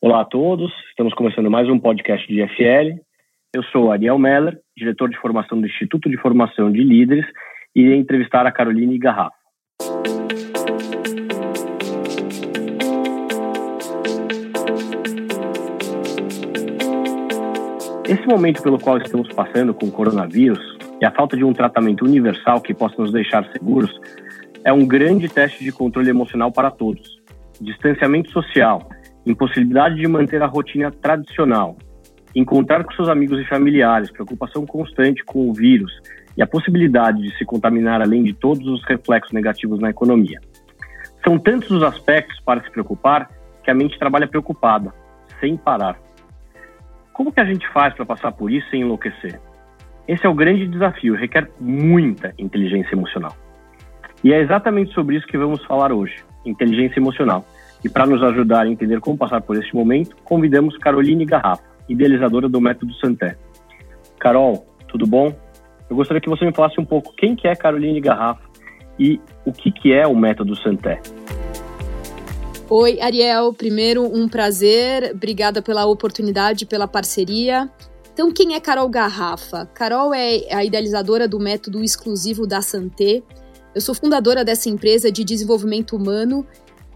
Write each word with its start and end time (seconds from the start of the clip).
Olá 0.00 0.20
a 0.20 0.24
todos, 0.24 0.70
estamos 0.90 1.12
começando 1.12 1.50
mais 1.50 1.68
um 1.68 1.76
podcast 1.76 2.24
de 2.28 2.40
IFL. 2.40 3.00
Eu 3.52 3.64
sou 3.64 3.90
Ariel 3.90 4.16
Meller, 4.16 4.56
diretor 4.76 5.10
de 5.10 5.18
formação 5.18 5.60
do 5.60 5.66
Instituto 5.66 6.08
de 6.08 6.16
Formação 6.16 6.70
de 6.70 6.84
Líderes, 6.84 7.26
e 7.74 7.80
irei 7.80 7.98
entrevistar 7.98 8.46
a 8.46 8.52
Caroline 8.52 8.96
Garrafa. 8.96 9.34
Esse 18.08 18.24
momento 18.28 18.62
pelo 18.62 18.78
qual 18.78 18.98
estamos 18.98 19.26
passando 19.34 19.74
com 19.74 19.86
o 19.86 19.90
coronavírus 19.90 20.78
e 21.00 21.04
a 21.04 21.10
falta 21.10 21.36
de 21.36 21.42
um 21.42 21.52
tratamento 21.52 22.04
universal 22.04 22.60
que 22.60 22.72
possa 22.72 23.02
nos 23.02 23.10
deixar 23.10 23.44
seguros 23.50 23.90
é 24.64 24.72
um 24.72 24.86
grande 24.86 25.28
teste 25.28 25.64
de 25.64 25.72
controle 25.72 26.08
emocional 26.08 26.52
para 26.52 26.70
todos. 26.70 27.18
Distanciamento 27.60 28.30
social, 28.30 28.88
impossibilidade 29.30 29.96
de 29.96 30.08
manter 30.08 30.42
a 30.42 30.46
rotina 30.46 30.90
tradicional, 30.90 31.76
encontrar 32.34 32.84
com 32.84 32.92
seus 32.92 33.08
amigos 33.08 33.40
e 33.40 33.44
familiares, 33.48 34.10
preocupação 34.10 34.66
constante 34.66 35.24
com 35.24 35.48
o 35.48 35.52
vírus 35.52 35.92
e 36.36 36.42
a 36.42 36.46
possibilidade 36.46 37.20
de 37.20 37.36
se 37.36 37.44
contaminar 37.44 38.00
além 38.00 38.22
de 38.22 38.32
todos 38.32 38.66
os 38.66 38.84
reflexos 38.84 39.32
negativos 39.32 39.80
na 39.80 39.90
economia. 39.90 40.40
São 41.24 41.38
tantos 41.38 41.70
os 41.70 41.82
aspectos 41.82 42.38
para 42.40 42.62
se 42.62 42.70
preocupar 42.70 43.28
que 43.64 43.70
a 43.70 43.74
mente 43.74 43.98
trabalha 43.98 44.26
preocupada, 44.26 44.92
sem 45.40 45.56
parar. 45.56 45.98
Como 47.12 47.32
que 47.32 47.40
a 47.40 47.44
gente 47.44 47.66
faz 47.72 47.92
para 47.94 48.06
passar 48.06 48.32
por 48.32 48.50
isso 48.50 48.68
sem 48.70 48.82
enlouquecer? 48.82 49.40
Esse 50.06 50.24
é 50.24 50.28
o 50.28 50.34
grande 50.34 50.66
desafio, 50.68 51.16
requer 51.16 51.50
muita 51.60 52.32
inteligência 52.38 52.94
emocional. 52.94 53.36
E 54.22 54.32
é 54.32 54.40
exatamente 54.40 54.92
sobre 54.94 55.16
isso 55.16 55.26
que 55.26 55.36
vamos 55.36 55.62
falar 55.64 55.92
hoje, 55.92 56.16
inteligência 56.46 56.98
emocional. 56.98 57.44
E 57.84 57.88
para 57.88 58.06
nos 58.06 58.22
ajudar 58.22 58.66
a 58.66 58.68
entender 58.68 59.00
como 59.00 59.16
passar 59.16 59.40
por 59.40 59.56
este 59.56 59.74
momento, 59.74 60.16
convidamos 60.24 60.76
Caroline 60.78 61.24
Garrafa, 61.24 61.62
idealizadora 61.88 62.48
do 62.48 62.60
Método 62.60 62.92
Santé. 62.94 63.36
Carol, 64.18 64.66
tudo 64.88 65.06
bom? 65.06 65.32
Eu 65.88 65.96
gostaria 65.96 66.20
que 66.20 66.28
você 66.28 66.44
me 66.44 66.52
falasse 66.52 66.80
um 66.80 66.84
pouco 66.84 67.14
quem 67.16 67.36
que 67.36 67.46
é 67.46 67.54
Caroline 67.54 68.00
Garrafa 68.00 68.42
e 68.98 69.20
o 69.44 69.52
que, 69.52 69.70
que 69.70 69.92
é 69.92 70.06
o 70.06 70.14
Método 70.14 70.56
Santé. 70.56 71.00
Oi, 72.68 73.00
Ariel. 73.00 73.52
Primeiro, 73.54 74.04
um 74.04 74.28
prazer. 74.28 75.12
Obrigada 75.14 75.62
pela 75.62 75.86
oportunidade, 75.86 76.66
pela 76.66 76.86
parceria. 76.86 77.70
Então, 78.12 78.30
quem 78.32 78.54
é 78.54 78.60
Carol 78.60 78.88
Garrafa? 78.88 79.64
Carol 79.66 80.12
é 80.12 80.52
a 80.52 80.64
idealizadora 80.64 81.28
do 81.28 81.38
método 81.38 81.82
exclusivo 81.82 82.46
da 82.46 82.60
Santé. 82.60 83.22
Eu 83.74 83.80
sou 83.80 83.94
fundadora 83.94 84.44
dessa 84.44 84.68
empresa 84.68 85.10
de 85.10 85.24
desenvolvimento 85.24 85.96
humano 85.96 86.44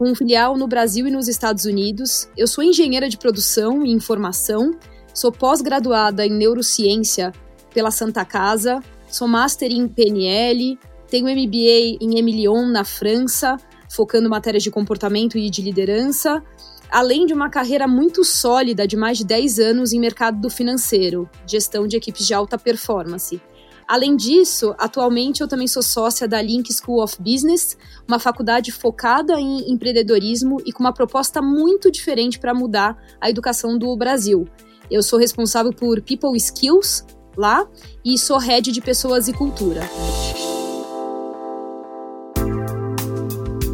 com 0.02 0.16
filial 0.16 0.58
no 0.58 0.66
Brasil 0.66 1.06
e 1.06 1.12
nos 1.12 1.28
Estados 1.28 1.64
Unidos. 1.64 2.28
Eu 2.36 2.48
sou 2.48 2.64
engenheira 2.64 3.08
de 3.08 3.16
produção 3.16 3.86
e 3.86 3.92
informação, 3.92 4.72
sou 5.14 5.30
pós-graduada 5.30 6.26
em 6.26 6.30
neurociência 6.30 7.30
pela 7.72 7.92
Santa 7.92 8.24
Casa, 8.24 8.80
sou 9.06 9.28
master 9.28 9.70
em 9.70 9.86
PNL, 9.86 10.76
tenho 11.08 11.26
MBA 11.26 11.98
em 12.00 12.18
Emilion, 12.18 12.66
na 12.66 12.84
França, 12.84 13.56
focando 13.88 14.28
matérias 14.28 14.64
de 14.64 14.72
comportamento 14.72 15.38
e 15.38 15.48
de 15.48 15.62
liderança, 15.62 16.42
além 16.90 17.24
de 17.24 17.32
uma 17.32 17.48
carreira 17.48 17.86
muito 17.86 18.24
sólida 18.24 18.88
de 18.88 18.96
mais 18.96 19.18
de 19.18 19.24
10 19.24 19.60
anos 19.60 19.92
em 19.92 20.00
mercado 20.00 20.40
do 20.40 20.50
financeiro, 20.50 21.30
gestão 21.46 21.86
de 21.86 21.96
equipes 21.96 22.26
de 22.26 22.34
alta 22.34 22.58
performance. 22.58 23.40
Além 23.86 24.16
disso, 24.16 24.74
atualmente 24.78 25.40
eu 25.40 25.48
também 25.48 25.66
sou 25.66 25.82
sócia 25.82 26.26
da 26.26 26.40
Link 26.40 26.72
School 26.72 27.02
of 27.02 27.16
Business, 27.20 27.76
uma 28.08 28.18
faculdade 28.18 28.72
focada 28.72 29.38
em 29.40 29.70
empreendedorismo 29.70 30.58
e 30.64 30.72
com 30.72 30.82
uma 30.82 30.92
proposta 30.92 31.42
muito 31.42 31.90
diferente 31.90 32.38
para 32.38 32.54
mudar 32.54 32.96
a 33.20 33.28
educação 33.28 33.78
do 33.78 33.94
Brasil. 33.96 34.46
Eu 34.90 35.02
sou 35.02 35.18
responsável 35.18 35.72
por 35.72 36.00
People 36.02 36.36
Skills 36.36 37.04
lá 37.36 37.66
e 38.04 38.18
sou 38.18 38.38
head 38.38 38.70
de 38.70 38.80
pessoas 38.80 39.28
e 39.28 39.32
cultura. 39.32 39.80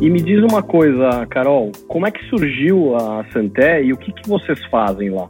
E 0.01 0.09
me 0.09 0.23
diz 0.23 0.41
uma 0.45 0.63
coisa, 0.63 1.27
Carol, 1.27 1.73
como 1.89 2.07
é 2.07 2.11
que 2.13 2.25
surgiu 2.29 2.95
a 2.95 3.25
Santé 3.33 3.83
e 3.83 3.93
o 3.93 3.97
que, 3.97 4.13
que 4.13 4.29
vocês 4.29 4.65
fazem 4.67 5.11
lá? 5.11 5.29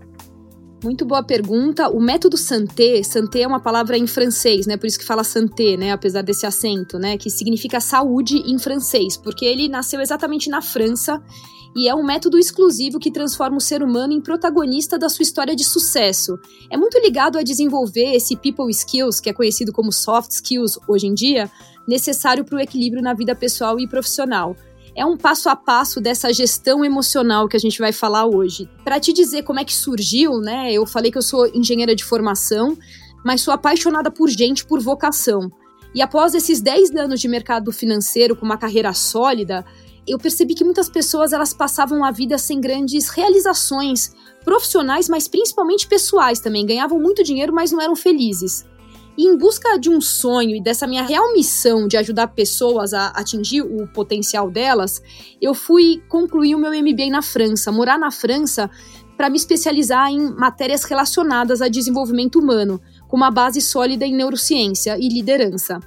Muito 0.82 1.04
boa 1.04 1.24
pergunta. 1.24 1.88
O 1.88 2.00
método 2.00 2.36
santé, 2.36 3.02
santé 3.02 3.40
é 3.40 3.46
uma 3.46 3.58
palavra 3.58 3.98
em 3.98 4.06
francês, 4.06 4.64
né? 4.64 4.76
Por 4.76 4.86
isso 4.86 4.98
que 4.98 5.04
fala 5.04 5.24
santé, 5.24 5.76
né? 5.76 5.90
Apesar 5.90 6.22
desse 6.22 6.46
acento, 6.46 7.00
né? 7.00 7.18
Que 7.18 7.28
significa 7.30 7.80
saúde 7.80 8.36
em 8.46 8.56
francês, 8.60 9.16
porque 9.16 9.44
ele 9.44 9.68
nasceu 9.68 10.00
exatamente 10.00 10.48
na 10.48 10.62
França 10.62 11.20
e 11.74 11.88
é 11.88 11.94
um 11.94 12.04
método 12.04 12.38
exclusivo 12.38 13.00
que 13.00 13.10
transforma 13.10 13.56
o 13.56 13.60
ser 13.60 13.82
humano 13.82 14.12
em 14.12 14.20
protagonista 14.20 14.96
da 14.96 15.08
sua 15.08 15.24
história 15.24 15.56
de 15.56 15.64
sucesso. 15.64 16.38
É 16.70 16.76
muito 16.76 16.96
ligado 16.98 17.38
a 17.38 17.42
desenvolver 17.42 18.14
esse 18.14 18.36
people 18.36 18.70
skills, 18.70 19.18
que 19.18 19.28
é 19.28 19.32
conhecido 19.32 19.72
como 19.72 19.92
soft 19.92 20.30
skills 20.30 20.78
hoje 20.86 21.08
em 21.08 21.14
dia, 21.14 21.50
necessário 21.88 22.44
para 22.44 22.56
o 22.56 22.60
equilíbrio 22.60 23.02
na 23.02 23.14
vida 23.14 23.34
pessoal 23.34 23.80
e 23.80 23.88
profissional 23.88 24.54
é 24.98 25.06
um 25.06 25.16
passo 25.16 25.48
a 25.48 25.54
passo 25.54 26.00
dessa 26.00 26.32
gestão 26.32 26.84
emocional 26.84 27.46
que 27.46 27.56
a 27.56 27.60
gente 27.60 27.78
vai 27.78 27.92
falar 27.92 28.26
hoje. 28.26 28.68
Para 28.82 28.98
te 28.98 29.12
dizer 29.12 29.44
como 29.44 29.60
é 29.60 29.64
que 29.64 29.72
surgiu, 29.72 30.40
né? 30.40 30.72
Eu 30.72 30.84
falei 30.84 31.12
que 31.12 31.16
eu 31.16 31.22
sou 31.22 31.46
engenheira 31.54 31.94
de 31.94 32.04
formação, 32.04 32.76
mas 33.24 33.40
sou 33.40 33.54
apaixonada 33.54 34.10
por 34.10 34.28
gente 34.28 34.66
por 34.66 34.80
vocação. 34.80 35.52
E 35.94 36.02
após 36.02 36.34
esses 36.34 36.60
10 36.60 36.96
anos 36.96 37.20
de 37.20 37.28
mercado 37.28 37.70
financeiro 37.70 38.34
com 38.34 38.44
uma 38.44 38.58
carreira 38.58 38.92
sólida, 38.92 39.64
eu 40.04 40.18
percebi 40.18 40.52
que 40.52 40.64
muitas 40.64 40.88
pessoas 40.88 41.32
elas 41.32 41.54
passavam 41.54 42.04
a 42.04 42.10
vida 42.10 42.36
sem 42.36 42.60
grandes 42.60 43.08
realizações 43.08 44.12
profissionais, 44.44 45.08
mas 45.08 45.28
principalmente 45.28 45.86
pessoais 45.86 46.40
também. 46.40 46.66
Ganhavam 46.66 46.98
muito 46.98 47.22
dinheiro, 47.22 47.52
mas 47.52 47.70
não 47.70 47.80
eram 47.80 47.94
felizes. 47.94 48.66
E 49.18 49.26
em 49.26 49.36
busca 49.36 49.76
de 49.76 49.90
um 49.90 50.00
sonho 50.00 50.54
e 50.54 50.62
dessa 50.62 50.86
minha 50.86 51.02
real 51.02 51.32
missão 51.32 51.88
de 51.88 51.96
ajudar 51.96 52.28
pessoas 52.28 52.94
a 52.94 53.08
atingir 53.08 53.62
o 53.62 53.84
potencial 53.88 54.48
delas, 54.48 55.02
eu 55.42 55.54
fui 55.54 56.00
concluir 56.08 56.54
o 56.54 56.58
meu 56.58 56.70
MBA 56.70 57.10
na 57.10 57.20
França, 57.20 57.72
morar 57.72 57.98
na 57.98 58.12
França 58.12 58.70
para 59.16 59.28
me 59.28 59.36
especializar 59.36 60.08
em 60.08 60.32
matérias 60.36 60.84
relacionadas 60.84 61.60
a 61.60 61.66
desenvolvimento 61.66 62.38
humano, 62.38 62.80
com 63.08 63.16
uma 63.16 63.28
base 63.28 63.60
sólida 63.60 64.06
em 64.06 64.14
neurociência 64.14 64.96
e 64.96 65.08
liderança. 65.08 65.80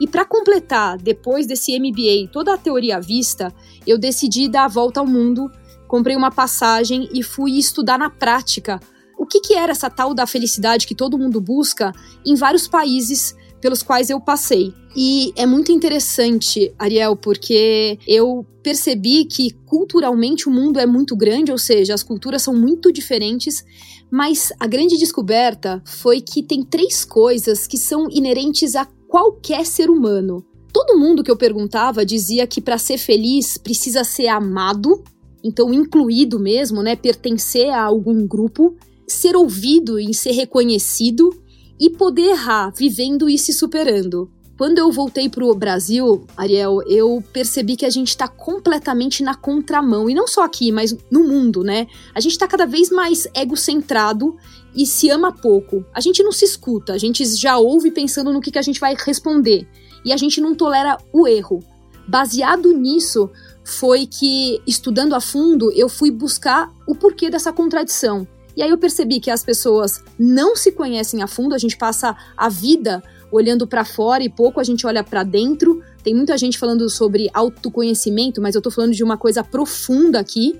E 0.00 0.06
para 0.06 0.24
completar, 0.24 0.96
depois 0.96 1.46
desse 1.46 1.78
MBA, 1.78 2.30
toda 2.32 2.54
a 2.54 2.56
teoria 2.56 2.96
à 2.96 3.00
vista, 3.00 3.52
eu 3.86 3.98
decidi 3.98 4.48
dar 4.48 4.64
a 4.64 4.68
volta 4.68 5.00
ao 5.00 5.06
mundo, 5.06 5.52
comprei 5.86 6.16
uma 6.16 6.30
passagem 6.30 7.10
e 7.12 7.22
fui 7.22 7.58
estudar 7.58 7.98
na 7.98 8.08
prática 8.08 8.80
o 9.20 9.26
que, 9.26 9.38
que 9.38 9.52
era 9.52 9.72
essa 9.72 9.90
tal 9.90 10.14
da 10.14 10.26
felicidade 10.26 10.86
que 10.86 10.94
todo 10.94 11.18
mundo 11.18 11.42
busca 11.42 11.92
em 12.24 12.34
vários 12.34 12.66
países 12.66 13.36
pelos 13.60 13.82
quais 13.82 14.08
eu 14.08 14.18
passei. 14.18 14.72
E 14.96 15.34
é 15.36 15.44
muito 15.44 15.70
interessante, 15.70 16.72
Ariel, 16.78 17.14
porque 17.14 17.98
eu 18.08 18.46
percebi 18.62 19.26
que 19.26 19.50
culturalmente 19.66 20.48
o 20.48 20.50
mundo 20.50 20.80
é 20.80 20.86
muito 20.86 21.14
grande, 21.14 21.52
ou 21.52 21.58
seja, 21.58 21.92
as 21.92 22.02
culturas 22.02 22.40
são 22.40 22.54
muito 22.54 22.90
diferentes, 22.90 23.62
mas 24.10 24.54
a 24.58 24.66
grande 24.66 24.96
descoberta 24.96 25.82
foi 25.84 26.22
que 26.22 26.42
tem 26.42 26.62
três 26.62 27.04
coisas 27.04 27.66
que 27.66 27.76
são 27.76 28.08
inerentes 28.10 28.74
a 28.74 28.86
qualquer 29.06 29.66
ser 29.66 29.90
humano. 29.90 30.42
Todo 30.72 30.98
mundo 30.98 31.22
que 31.22 31.30
eu 31.30 31.36
perguntava 31.36 32.06
dizia 32.06 32.46
que 32.46 32.62
para 32.62 32.78
ser 32.78 32.96
feliz 32.96 33.58
precisa 33.58 34.02
ser 34.02 34.28
amado, 34.28 35.04
então 35.44 35.74
incluído 35.74 36.40
mesmo, 36.40 36.82
né, 36.82 36.96
pertencer 36.96 37.68
a 37.68 37.82
algum 37.82 38.26
grupo 38.26 38.74
ser 39.12 39.36
ouvido 39.36 39.98
e 39.98 40.14
ser 40.14 40.32
reconhecido 40.32 41.30
e 41.78 41.90
poder 41.90 42.30
errar, 42.30 42.72
vivendo 42.76 43.28
e 43.28 43.38
se 43.38 43.52
superando. 43.52 44.30
Quando 44.56 44.76
eu 44.76 44.92
voltei 44.92 45.26
para 45.26 45.42
o 45.42 45.54
Brasil, 45.54 46.26
Ariel, 46.36 46.82
eu 46.86 47.24
percebi 47.32 47.76
que 47.76 47.86
a 47.86 47.90
gente 47.90 48.08
está 48.08 48.28
completamente 48.28 49.22
na 49.22 49.34
contramão. 49.34 50.10
E 50.10 50.12
não 50.12 50.28
só 50.28 50.44
aqui, 50.44 50.70
mas 50.70 50.94
no 51.10 51.26
mundo, 51.26 51.62
né? 51.64 51.86
A 52.14 52.20
gente 52.20 52.32
está 52.32 52.46
cada 52.46 52.66
vez 52.66 52.90
mais 52.90 53.26
egocentrado 53.34 54.36
e 54.76 54.84
se 54.84 55.08
ama 55.08 55.32
pouco. 55.32 55.82
A 55.94 56.00
gente 56.00 56.22
não 56.22 56.30
se 56.30 56.44
escuta, 56.44 56.92
a 56.92 56.98
gente 56.98 57.24
já 57.24 57.56
ouve 57.56 57.90
pensando 57.90 58.34
no 58.34 58.40
que, 58.40 58.50
que 58.50 58.58
a 58.58 58.62
gente 58.62 58.78
vai 58.78 58.94
responder. 58.94 59.66
E 60.04 60.12
a 60.12 60.16
gente 60.18 60.42
não 60.42 60.54
tolera 60.54 60.98
o 61.10 61.26
erro. 61.26 61.64
Baseado 62.06 62.70
nisso, 62.74 63.30
foi 63.64 64.06
que, 64.06 64.60
estudando 64.66 65.14
a 65.14 65.20
fundo, 65.22 65.72
eu 65.72 65.88
fui 65.88 66.10
buscar 66.10 66.70
o 66.86 66.94
porquê 66.94 67.30
dessa 67.30 67.50
contradição. 67.50 68.28
E 68.56 68.62
aí 68.62 68.70
eu 68.70 68.78
percebi 68.78 69.20
que 69.20 69.30
as 69.30 69.44
pessoas 69.44 70.02
não 70.18 70.56
se 70.56 70.72
conhecem 70.72 71.22
a 71.22 71.26
fundo, 71.26 71.54
a 71.54 71.58
gente 71.58 71.76
passa 71.76 72.16
a 72.36 72.48
vida 72.48 73.02
olhando 73.30 73.66
para 73.66 73.84
fora 73.84 74.22
e 74.24 74.28
pouco 74.28 74.60
a 74.60 74.64
gente 74.64 74.86
olha 74.86 75.04
para 75.04 75.22
dentro. 75.22 75.82
Tem 76.02 76.14
muita 76.14 76.36
gente 76.36 76.58
falando 76.58 76.88
sobre 76.88 77.30
autoconhecimento, 77.32 78.40
mas 78.40 78.54
eu 78.54 78.62
tô 78.62 78.70
falando 78.70 78.92
de 78.92 79.04
uma 79.04 79.16
coisa 79.16 79.44
profunda 79.44 80.18
aqui. 80.18 80.58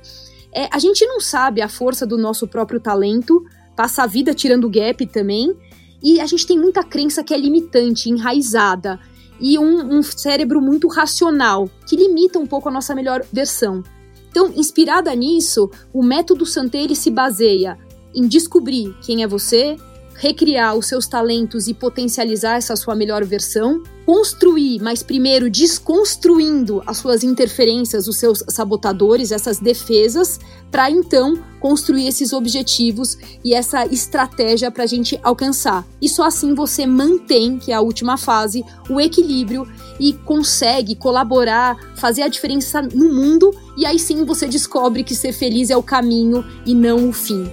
É, 0.52 0.68
a 0.72 0.78
gente 0.78 1.04
não 1.06 1.20
sabe 1.20 1.60
a 1.60 1.68
força 1.68 2.06
do 2.06 2.16
nosso 2.16 2.46
próprio 2.46 2.80
talento, 2.80 3.44
passa 3.76 4.02
a 4.02 4.06
vida 4.06 4.34
tirando 4.34 4.68
gap 4.68 5.04
também, 5.06 5.56
e 6.02 6.20
a 6.20 6.26
gente 6.26 6.46
tem 6.46 6.58
muita 6.58 6.82
crença 6.82 7.22
que 7.22 7.34
é 7.34 7.38
limitante, 7.38 8.08
enraizada, 8.08 8.98
e 9.40 9.58
um, 9.58 9.98
um 9.98 10.02
cérebro 10.02 10.60
muito 10.60 10.88
racional, 10.88 11.68
que 11.86 11.96
limita 11.96 12.38
um 12.38 12.46
pouco 12.46 12.68
a 12.68 12.72
nossa 12.72 12.94
melhor 12.94 13.24
versão. 13.32 13.82
Então, 14.30 14.52
inspirada 14.54 15.14
nisso, 15.14 15.70
o 15.92 16.02
método 16.02 16.46
Santé 16.46 16.86
se 16.94 17.10
baseia 17.10 17.76
em 18.14 18.26
descobrir 18.26 18.94
quem 19.02 19.22
é 19.22 19.26
você, 19.26 19.76
recriar 20.20 20.76
os 20.76 20.86
seus 20.86 21.06
talentos 21.06 21.66
e 21.66 21.72
potencializar 21.72 22.56
essa 22.56 22.76
sua 22.76 22.94
melhor 22.94 23.24
versão, 23.24 23.82
construir, 24.04 24.78
mas 24.82 25.02
primeiro 25.02 25.48
desconstruindo 25.48 26.82
as 26.86 26.98
suas 26.98 27.24
interferências, 27.24 28.06
os 28.06 28.18
seus 28.18 28.44
sabotadores, 28.48 29.32
essas 29.32 29.58
defesas, 29.58 30.38
para 30.70 30.90
então 30.90 31.42
construir 31.58 32.06
esses 32.06 32.34
objetivos 32.34 33.16
e 33.42 33.54
essa 33.54 33.86
estratégia 33.86 34.70
para 34.70 34.84
a 34.84 34.86
gente 34.86 35.18
alcançar. 35.22 35.86
E 36.02 36.08
só 36.08 36.24
assim 36.24 36.54
você 36.54 36.86
mantém, 36.86 37.58
que 37.58 37.72
é 37.72 37.74
a 37.74 37.80
última 37.80 38.18
fase, 38.18 38.62
o 38.90 39.00
equilíbrio 39.00 39.66
e 40.00 40.14
consegue 40.24 40.96
colaborar, 40.96 41.76
fazer 41.94 42.22
a 42.22 42.28
diferença 42.28 42.82
no 42.82 43.14
mundo, 43.14 43.52
e 43.76 43.86
aí 43.86 43.98
sim 43.98 44.24
você 44.24 44.48
descobre 44.48 45.04
que 45.04 45.14
ser 45.14 45.32
feliz 45.32 45.70
é 45.70 45.76
o 45.76 45.82
caminho 45.82 46.42
e 46.66 46.74
não 46.74 47.08
o 47.08 47.12
fim 47.12 47.44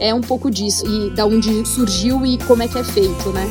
é 0.00 0.14
um 0.14 0.22
pouco 0.22 0.50
disso 0.50 0.84
e 0.86 1.14
da 1.14 1.26
onde 1.26 1.68
surgiu 1.68 2.24
e 2.24 2.38
como 2.48 2.62
é 2.62 2.68
que 2.68 2.78
é 2.78 2.84
feito, 2.84 3.28
né? 3.34 3.44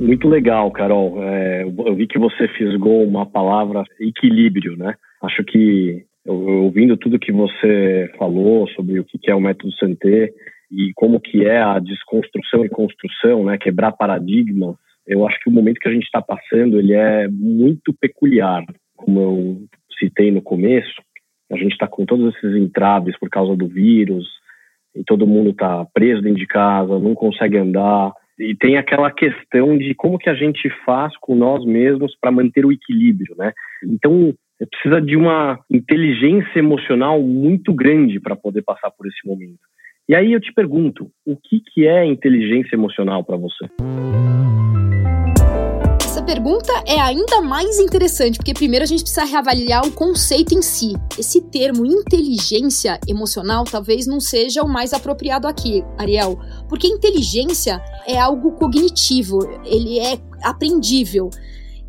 Muito 0.00 0.26
legal, 0.28 0.70
Carol. 0.70 1.22
É, 1.22 1.64
eu 1.64 1.94
vi 1.94 2.06
que 2.06 2.18
você 2.18 2.48
fisgou 2.56 3.04
uma 3.04 3.26
palavra 3.26 3.84
equilíbrio, 4.00 4.76
né? 4.76 4.94
Acho 5.22 5.44
que 5.44 6.04
ouvindo 6.26 6.96
tudo 6.96 7.18
que 7.18 7.32
você 7.32 8.10
falou 8.18 8.68
sobre 8.68 9.00
o 9.00 9.04
que 9.04 9.30
é 9.30 9.34
o 9.34 9.40
método 9.40 9.72
Santé 9.74 10.30
e 10.70 10.92
como 10.94 11.20
que 11.20 11.44
é 11.44 11.60
a 11.60 11.78
desconstrução 11.78 12.64
e 12.64 12.68
construção, 12.68 13.44
né? 13.44 13.58
Quebrar 13.58 13.92
paradigmas. 13.92 14.76
Eu 15.08 15.26
acho 15.26 15.40
que 15.40 15.48
o 15.48 15.52
momento 15.52 15.80
que 15.80 15.88
a 15.88 15.92
gente 15.92 16.04
está 16.04 16.20
passando 16.20 16.78
ele 16.78 16.92
é 16.92 17.26
muito 17.28 17.94
peculiar, 17.98 18.62
como 18.94 19.20
eu 19.20 19.62
citei 19.98 20.30
no 20.30 20.42
começo. 20.42 21.00
A 21.50 21.56
gente 21.56 21.72
está 21.72 21.88
com 21.88 22.04
todos 22.04 22.34
esses 22.34 22.54
entraves 22.54 23.18
por 23.18 23.30
causa 23.30 23.56
do 23.56 23.66
vírus, 23.66 24.28
e 24.94 25.02
todo 25.04 25.26
mundo 25.26 25.50
está 25.50 25.86
preso 25.94 26.20
dentro 26.20 26.38
de 26.38 26.46
casa, 26.46 26.98
não 26.98 27.14
consegue 27.14 27.56
andar. 27.56 28.12
E 28.38 28.54
tem 28.54 28.76
aquela 28.76 29.10
questão 29.10 29.78
de 29.78 29.94
como 29.94 30.18
que 30.18 30.28
a 30.28 30.34
gente 30.34 30.68
faz 30.84 31.16
com 31.20 31.34
nós 31.34 31.64
mesmos 31.64 32.14
para 32.20 32.30
manter 32.30 32.66
o 32.66 32.72
equilíbrio, 32.72 33.34
né? 33.36 33.52
Então, 33.82 34.34
precisa 34.70 35.00
de 35.00 35.16
uma 35.16 35.58
inteligência 35.70 36.58
emocional 36.58 37.20
muito 37.22 37.72
grande 37.72 38.20
para 38.20 38.36
poder 38.36 38.62
passar 38.62 38.90
por 38.90 39.06
esse 39.06 39.26
momento. 39.26 39.58
E 40.08 40.14
aí 40.14 40.32
eu 40.32 40.40
te 40.40 40.52
pergunto, 40.52 41.10
o 41.26 41.36
que, 41.36 41.60
que 41.72 41.86
é 41.86 42.04
inteligência 42.04 42.76
emocional 42.76 43.24
para 43.24 43.36
você? 43.36 43.66
Pergunta 46.28 46.70
é 46.84 47.00
ainda 47.00 47.40
mais 47.40 47.78
interessante, 47.78 48.36
porque 48.36 48.52
primeiro 48.52 48.82
a 48.82 48.86
gente 48.86 49.00
precisa 49.00 49.24
reavaliar 49.24 49.86
o 49.86 49.90
conceito 49.90 50.52
em 50.52 50.60
si. 50.60 50.92
Esse 51.18 51.40
termo 51.40 51.86
inteligência 51.86 53.00
emocional 53.08 53.64
talvez 53.64 54.06
não 54.06 54.20
seja 54.20 54.62
o 54.62 54.68
mais 54.68 54.92
apropriado 54.92 55.48
aqui, 55.48 55.82
Ariel, 55.96 56.38
porque 56.68 56.86
inteligência 56.86 57.82
é 58.06 58.18
algo 58.18 58.52
cognitivo, 58.52 59.38
ele 59.64 59.98
é 59.98 60.20
aprendível. 60.42 61.30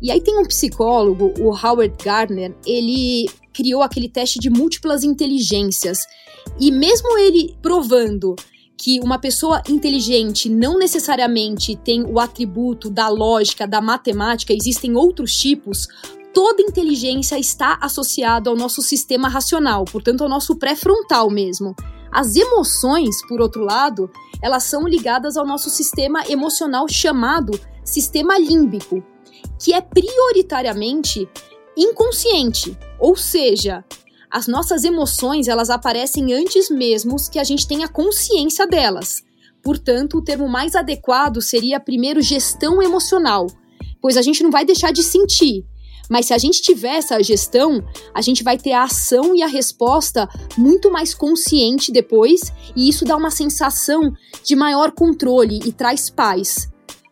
E 0.00 0.10
aí 0.10 0.22
tem 0.22 0.38
um 0.38 0.46
psicólogo, 0.46 1.34
o 1.38 1.50
Howard 1.54 1.94
Gardner, 2.02 2.56
ele 2.66 3.28
criou 3.52 3.82
aquele 3.82 4.08
teste 4.08 4.38
de 4.38 4.48
múltiplas 4.48 5.04
inteligências. 5.04 5.98
E 6.58 6.72
mesmo 6.72 7.18
ele 7.18 7.58
provando 7.60 8.34
que 8.82 8.98
uma 9.00 9.18
pessoa 9.18 9.62
inteligente 9.68 10.48
não 10.48 10.78
necessariamente 10.78 11.76
tem 11.76 12.02
o 12.02 12.18
atributo 12.18 12.88
da 12.88 13.08
lógica, 13.08 13.68
da 13.68 13.78
matemática, 13.78 14.54
existem 14.54 14.96
outros 14.96 15.36
tipos, 15.36 15.86
toda 16.32 16.62
inteligência 16.62 17.38
está 17.38 17.78
associada 17.82 18.48
ao 18.48 18.56
nosso 18.56 18.80
sistema 18.80 19.28
racional, 19.28 19.84
portanto, 19.84 20.22
ao 20.22 20.30
nosso 20.30 20.56
pré-frontal 20.56 21.28
mesmo. 21.28 21.76
As 22.10 22.34
emoções, 22.34 23.20
por 23.28 23.42
outro 23.42 23.64
lado, 23.64 24.10
elas 24.42 24.64
são 24.64 24.88
ligadas 24.88 25.36
ao 25.36 25.46
nosso 25.46 25.68
sistema 25.68 26.22
emocional 26.26 26.88
chamado 26.88 27.52
sistema 27.84 28.38
límbico, 28.38 29.04
que 29.62 29.74
é 29.74 29.82
prioritariamente 29.82 31.28
inconsciente, 31.76 32.78
ou 32.98 33.14
seja, 33.14 33.84
as 34.30 34.46
nossas 34.46 34.84
emoções 34.84 35.48
elas 35.48 35.70
aparecem 35.70 36.32
antes 36.32 36.70
mesmo 36.70 37.16
que 37.30 37.38
a 37.38 37.44
gente 37.44 37.66
tenha 37.66 37.88
consciência 37.88 38.66
delas. 38.66 39.22
Portanto, 39.62 40.18
o 40.18 40.22
termo 40.22 40.48
mais 40.48 40.76
adequado 40.76 41.42
seria 41.42 41.80
primeiro 41.80 42.22
gestão 42.22 42.80
emocional, 42.80 43.46
pois 44.00 44.16
a 44.16 44.22
gente 44.22 44.42
não 44.42 44.50
vai 44.50 44.64
deixar 44.64 44.92
de 44.92 45.02
sentir. 45.02 45.64
Mas 46.08 46.26
se 46.26 46.34
a 46.34 46.38
gente 46.38 46.62
tiver 46.62 46.96
essa 46.96 47.22
gestão, 47.22 47.84
a 48.14 48.20
gente 48.20 48.42
vai 48.42 48.56
ter 48.56 48.72
a 48.72 48.84
ação 48.84 49.34
e 49.34 49.42
a 49.42 49.46
resposta 49.46 50.28
muito 50.56 50.90
mais 50.90 51.12
consciente 51.12 51.92
depois, 51.92 52.52
e 52.74 52.88
isso 52.88 53.04
dá 53.04 53.16
uma 53.16 53.30
sensação 53.30 54.12
de 54.44 54.56
maior 54.56 54.92
controle 54.92 55.60
e 55.64 55.72
traz 55.72 56.08
paz. 56.08 56.68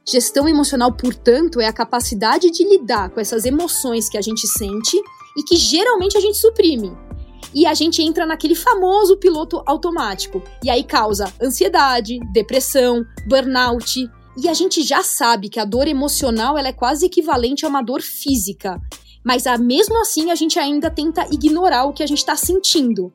Gestão 0.08 0.48
emocional, 0.48 0.92
portanto, 0.92 1.60
é 1.60 1.66
a 1.66 1.72
capacidade 1.72 2.50
de 2.50 2.64
lidar 2.64 3.10
com 3.10 3.20
essas 3.20 3.44
emoções 3.44 4.08
que 4.08 4.16
a 4.16 4.22
gente 4.22 4.48
sente 4.48 4.96
e 5.36 5.42
que 5.42 5.56
geralmente 5.56 6.16
a 6.16 6.20
gente 6.20 6.38
suprime 6.38 7.07
e 7.54 7.66
a 7.66 7.74
gente 7.74 8.02
entra 8.02 8.26
naquele 8.26 8.54
famoso 8.54 9.16
piloto 9.16 9.62
automático. 9.66 10.42
E 10.62 10.70
aí 10.70 10.84
causa 10.84 11.32
ansiedade, 11.40 12.18
depressão, 12.32 13.04
burnout. 13.26 14.08
E 14.36 14.48
a 14.48 14.54
gente 14.54 14.82
já 14.82 15.02
sabe 15.02 15.48
que 15.48 15.58
a 15.58 15.64
dor 15.64 15.88
emocional 15.88 16.56
ela 16.56 16.68
é 16.68 16.72
quase 16.72 17.06
equivalente 17.06 17.64
a 17.64 17.68
uma 17.68 17.82
dor 17.82 18.02
física. 18.02 18.80
Mas 19.24 19.46
a, 19.46 19.58
mesmo 19.58 20.00
assim 20.00 20.30
a 20.30 20.34
gente 20.34 20.58
ainda 20.58 20.90
tenta 20.90 21.26
ignorar 21.32 21.84
o 21.84 21.92
que 21.92 22.02
a 22.02 22.06
gente 22.06 22.18
está 22.18 22.36
sentindo. 22.36 23.12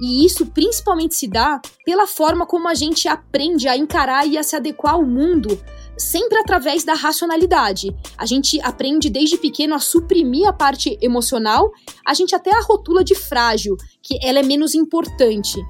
E 0.00 0.24
isso 0.24 0.46
principalmente 0.46 1.14
se 1.14 1.28
dá 1.28 1.60
pela 1.84 2.06
forma 2.06 2.46
como 2.46 2.68
a 2.68 2.74
gente 2.74 3.06
aprende 3.06 3.68
a 3.68 3.76
encarar 3.76 4.26
e 4.26 4.38
a 4.38 4.42
se 4.42 4.56
adequar 4.56 4.94
ao 4.94 5.04
mundo 5.04 5.60
sempre 6.02 6.38
através 6.38 6.84
da 6.84 6.94
racionalidade. 6.94 7.94
A 8.18 8.26
gente 8.26 8.60
aprende 8.60 9.08
desde 9.08 9.38
pequeno 9.38 9.74
a 9.74 9.78
suprimir 9.78 10.48
a 10.48 10.52
parte 10.52 10.98
emocional, 11.00 11.70
a 12.06 12.14
gente 12.14 12.34
até 12.34 12.50
a 12.50 12.60
rotula 12.60 13.04
de 13.04 13.14
frágil, 13.14 13.76
que 14.02 14.18
ela 14.22 14.40
é 14.40 14.42
menos 14.42 14.74
importante. 14.74 15.60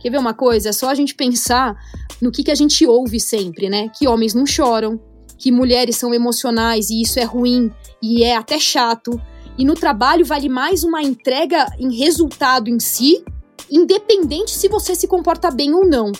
Quer 0.00 0.10
ver 0.10 0.18
uma 0.18 0.34
coisa? 0.34 0.68
É 0.68 0.72
só 0.72 0.88
a 0.88 0.94
gente 0.94 1.14
pensar 1.14 1.76
no 2.20 2.30
que, 2.30 2.44
que 2.44 2.50
a 2.50 2.54
gente 2.54 2.86
ouve 2.86 3.18
sempre, 3.18 3.68
né? 3.68 3.88
Que 3.88 4.06
homens 4.06 4.34
não 4.34 4.46
choram, 4.46 5.00
que 5.38 5.52
mulheres 5.52 5.96
são 5.96 6.12
emocionais 6.14 6.90
e 6.90 7.02
isso 7.02 7.18
é 7.18 7.24
ruim 7.24 7.72
e 8.02 8.22
é 8.22 8.36
até 8.36 8.58
chato. 8.58 9.20
E 9.58 9.64
no 9.64 9.74
trabalho 9.74 10.24
vale 10.24 10.48
mais 10.48 10.84
uma 10.84 11.02
entrega 11.02 11.66
em 11.78 11.96
resultado 11.96 12.68
em 12.68 12.78
si, 12.78 13.24
independente 13.70 14.50
se 14.50 14.68
você 14.68 14.94
se 14.94 15.08
comporta 15.08 15.50
bem 15.50 15.72
ou 15.72 15.86
não. 15.86 16.12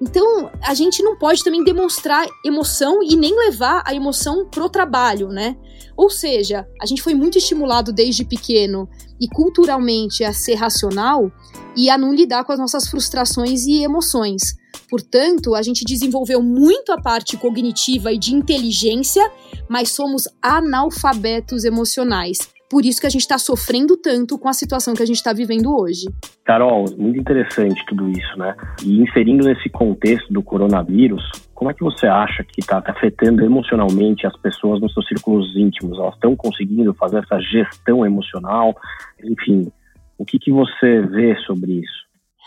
Então, 0.00 0.50
a 0.62 0.74
gente 0.74 1.02
não 1.02 1.16
pode 1.16 1.42
também 1.42 1.62
demonstrar 1.62 2.26
emoção 2.44 3.02
e 3.02 3.16
nem 3.16 3.34
levar 3.36 3.82
a 3.86 3.94
emoção 3.94 4.46
pro 4.48 4.68
trabalho, 4.68 5.28
né? 5.28 5.56
Ou 5.96 6.10
seja, 6.10 6.66
a 6.80 6.86
gente 6.86 7.02
foi 7.02 7.14
muito 7.14 7.38
estimulado 7.38 7.92
desde 7.92 8.24
pequeno 8.24 8.88
e 9.20 9.28
culturalmente 9.28 10.24
a 10.24 10.32
ser 10.32 10.54
racional 10.54 11.30
e 11.76 11.88
a 11.88 11.96
não 11.96 12.12
lidar 12.12 12.44
com 12.44 12.52
as 12.52 12.58
nossas 12.58 12.88
frustrações 12.88 13.64
e 13.66 13.82
emoções. 13.82 14.42
Portanto, 14.90 15.54
a 15.54 15.62
gente 15.62 15.84
desenvolveu 15.84 16.42
muito 16.42 16.92
a 16.92 17.00
parte 17.00 17.36
cognitiva 17.36 18.12
e 18.12 18.18
de 18.18 18.34
inteligência, 18.34 19.30
mas 19.68 19.90
somos 19.90 20.24
analfabetos 20.42 21.64
emocionais. 21.64 22.53
Por 22.74 22.84
isso 22.84 23.00
que 23.00 23.06
a 23.06 23.10
gente 23.10 23.20
está 23.20 23.38
sofrendo 23.38 23.96
tanto 23.96 24.36
com 24.36 24.48
a 24.48 24.52
situação 24.52 24.94
que 24.94 25.02
a 25.04 25.06
gente 25.06 25.18
está 25.18 25.32
vivendo 25.32 25.72
hoje. 25.72 26.06
Carol, 26.44 26.86
muito 26.98 27.20
interessante 27.20 27.80
tudo 27.86 28.10
isso, 28.10 28.36
né? 28.36 28.52
E 28.84 29.00
inserindo 29.00 29.46
nesse 29.46 29.70
contexto 29.70 30.32
do 30.32 30.42
coronavírus, 30.42 31.22
como 31.54 31.70
é 31.70 31.74
que 31.74 31.84
você 31.84 32.08
acha 32.08 32.42
que 32.42 32.60
está 32.60 32.82
afetando 32.84 33.44
emocionalmente 33.44 34.26
as 34.26 34.36
pessoas 34.38 34.80
nos 34.80 34.92
seus 34.92 35.06
círculos 35.06 35.56
íntimos? 35.56 35.96
Elas 35.96 36.14
estão 36.14 36.34
conseguindo 36.34 36.92
fazer 36.94 37.18
essa 37.18 37.38
gestão 37.40 38.04
emocional? 38.04 38.74
Enfim, 39.22 39.70
o 40.18 40.24
que, 40.24 40.36
que 40.40 40.50
você 40.50 41.00
vê 41.02 41.36
sobre 41.46 41.74
isso? 41.74 42.04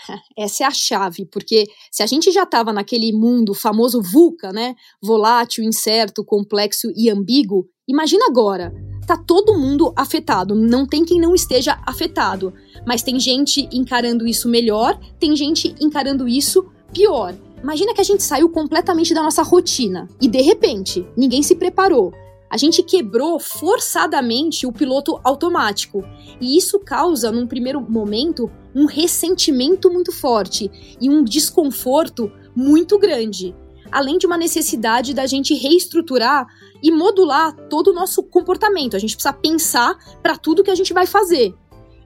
Essa 0.38 0.66
é 0.66 0.68
a 0.68 0.72
chave, 0.72 1.26
porque 1.26 1.64
se 1.90 2.04
a 2.04 2.06
gente 2.06 2.34
já 2.34 2.44
estava 2.44 2.74
naquele 2.74 3.14
mundo 3.14 3.54
famoso 3.54 4.02
VUCA, 4.02 4.52
né? 4.52 4.76
Volátil, 5.02 5.64
incerto, 5.64 6.22
complexo 6.22 6.92
e 6.98 7.10
ambíguo, 7.10 7.66
imagina 7.88 8.26
agora 8.28 8.74
tá 9.08 9.16
todo 9.16 9.58
mundo 9.58 9.94
afetado. 9.96 10.54
Não 10.54 10.86
tem 10.86 11.06
quem 11.06 11.20
não 11.20 11.34
esteja 11.34 11.80
afetado. 11.86 12.54
Mas 12.86 13.02
tem 13.02 13.18
gente 13.20 13.68
encarando 13.72 14.28
isso 14.28 14.50
melhor, 14.50 15.00
tem 15.18 15.36
gente 15.36 15.74
encarando 15.80 16.28
isso 16.28 16.70
pior. 16.94 17.34
Imagina 17.64 17.94
que 17.94 18.02
a 18.02 18.04
gente 18.04 18.22
saiu 18.22 18.50
completamente 18.50 19.14
da 19.14 19.24
nossa 19.24 19.42
rotina 19.42 20.08
e 20.22 20.28
de 20.28 20.42
repente 20.42 21.08
ninguém 21.16 21.42
se 21.42 21.56
preparou. 21.56 22.14
A 22.50 22.58
gente 22.58 22.84
quebrou 22.84 23.40
forçadamente 23.40 24.66
o 24.66 24.72
piloto 24.72 25.20
automático. 25.24 26.04
E 26.40 26.58
isso 26.58 26.80
causa, 26.80 27.32
num 27.32 27.48
primeiro 27.48 27.82
momento, 27.82 28.50
um 28.74 28.86
ressentimento 28.86 29.90
muito 29.92 30.12
forte 30.12 30.70
e 31.02 31.10
um 31.10 31.24
desconforto 31.24 32.32
muito 32.56 32.98
grande 32.98 33.54
além 33.92 34.18
de 34.18 34.26
uma 34.26 34.38
necessidade 34.38 35.14
da 35.14 35.26
gente 35.26 35.54
reestruturar 35.54 36.48
e 36.82 36.92
modular 36.92 37.54
todo 37.70 37.92
o 37.92 37.94
nosso 37.94 38.22
comportamento. 38.24 38.96
A 38.96 39.00
gente 39.00 39.16
precisa 39.16 39.34
pensar 39.34 39.98
para 40.22 40.38
tudo 40.38 40.64
que 40.64 40.72
a 40.72 40.76
gente 40.76 40.94
vai 40.94 41.06
fazer. 41.06 41.54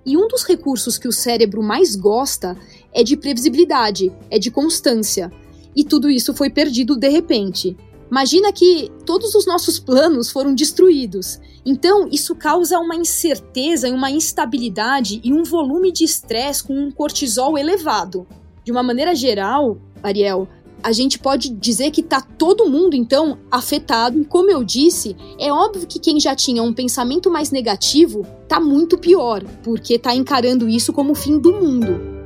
E 0.05 0.17
um 0.17 0.27
dos 0.27 0.43
recursos 0.43 0.97
que 0.97 1.07
o 1.07 1.11
cérebro 1.11 1.61
mais 1.61 1.95
gosta 1.95 2.57
é 2.91 3.03
de 3.03 3.15
previsibilidade, 3.15 4.11
é 4.29 4.39
de 4.39 4.49
constância. 4.49 5.31
E 5.75 5.83
tudo 5.83 6.09
isso 6.09 6.33
foi 6.33 6.49
perdido 6.49 6.95
de 6.95 7.07
repente. 7.07 7.77
Imagina 8.09 8.51
que 8.51 8.91
todos 9.05 9.35
os 9.35 9.45
nossos 9.45 9.79
planos 9.79 10.29
foram 10.29 10.53
destruídos. 10.53 11.39
Então, 11.65 12.09
isso 12.11 12.35
causa 12.35 12.77
uma 12.79 12.95
incerteza 12.95 13.87
e 13.87 13.91
uma 13.91 14.11
instabilidade 14.11 15.21
e 15.23 15.31
um 15.31 15.43
volume 15.43 15.91
de 15.91 16.03
estresse 16.03 16.63
com 16.63 16.73
um 16.73 16.91
cortisol 16.91 17.57
elevado. 17.57 18.27
De 18.65 18.71
uma 18.71 18.83
maneira 18.83 19.15
geral, 19.15 19.77
Ariel, 20.03 20.47
a 20.83 20.91
gente 20.91 21.19
pode 21.19 21.49
dizer 21.49 21.91
que 21.91 22.01
tá 22.01 22.21
todo 22.21 22.69
mundo 22.69 22.95
então 22.95 23.37
afetado 23.49 24.19
e 24.19 24.25
como 24.25 24.49
eu 24.49 24.63
disse, 24.63 25.15
é 25.39 25.51
óbvio 25.51 25.87
que 25.87 25.99
quem 25.99 26.19
já 26.19 26.35
tinha 26.35 26.63
um 26.63 26.73
pensamento 26.73 27.29
mais 27.29 27.51
negativo 27.51 28.25
tá 28.47 28.59
muito 28.59 28.97
pior, 28.97 29.43
porque 29.63 29.99
tá 29.99 30.15
encarando 30.15 30.67
isso 30.67 30.91
como 30.91 31.11
o 31.11 31.15
fim 31.15 31.39
do 31.39 31.53
mundo. 31.53 32.21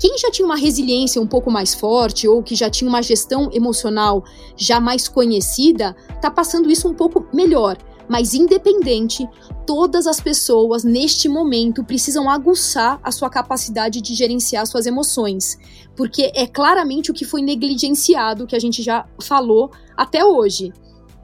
Quem 0.00 0.16
já 0.16 0.30
tinha 0.30 0.46
uma 0.46 0.56
resiliência 0.56 1.20
um 1.20 1.26
pouco 1.26 1.50
mais 1.50 1.74
forte 1.74 2.26
ou 2.26 2.42
que 2.42 2.54
já 2.54 2.70
tinha 2.70 2.88
uma 2.88 3.02
gestão 3.02 3.50
emocional 3.52 4.24
já 4.56 4.80
mais 4.80 5.06
conhecida, 5.06 5.94
tá 6.22 6.30
passando 6.30 6.70
isso 6.70 6.88
um 6.88 6.94
pouco 6.94 7.26
melhor. 7.34 7.76
Mas 8.10 8.34
independente, 8.34 9.24
todas 9.64 10.04
as 10.08 10.20
pessoas 10.20 10.82
neste 10.82 11.28
momento 11.28 11.84
precisam 11.84 12.28
aguçar 12.28 12.98
a 13.04 13.12
sua 13.12 13.30
capacidade 13.30 14.00
de 14.00 14.16
gerenciar 14.16 14.66
suas 14.66 14.84
emoções, 14.84 15.56
porque 15.94 16.32
é 16.34 16.44
claramente 16.44 17.12
o 17.12 17.14
que 17.14 17.24
foi 17.24 17.40
negligenciado, 17.40 18.48
que 18.48 18.56
a 18.56 18.58
gente 18.58 18.82
já 18.82 19.06
falou 19.22 19.70
até 19.96 20.24
hoje. 20.24 20.72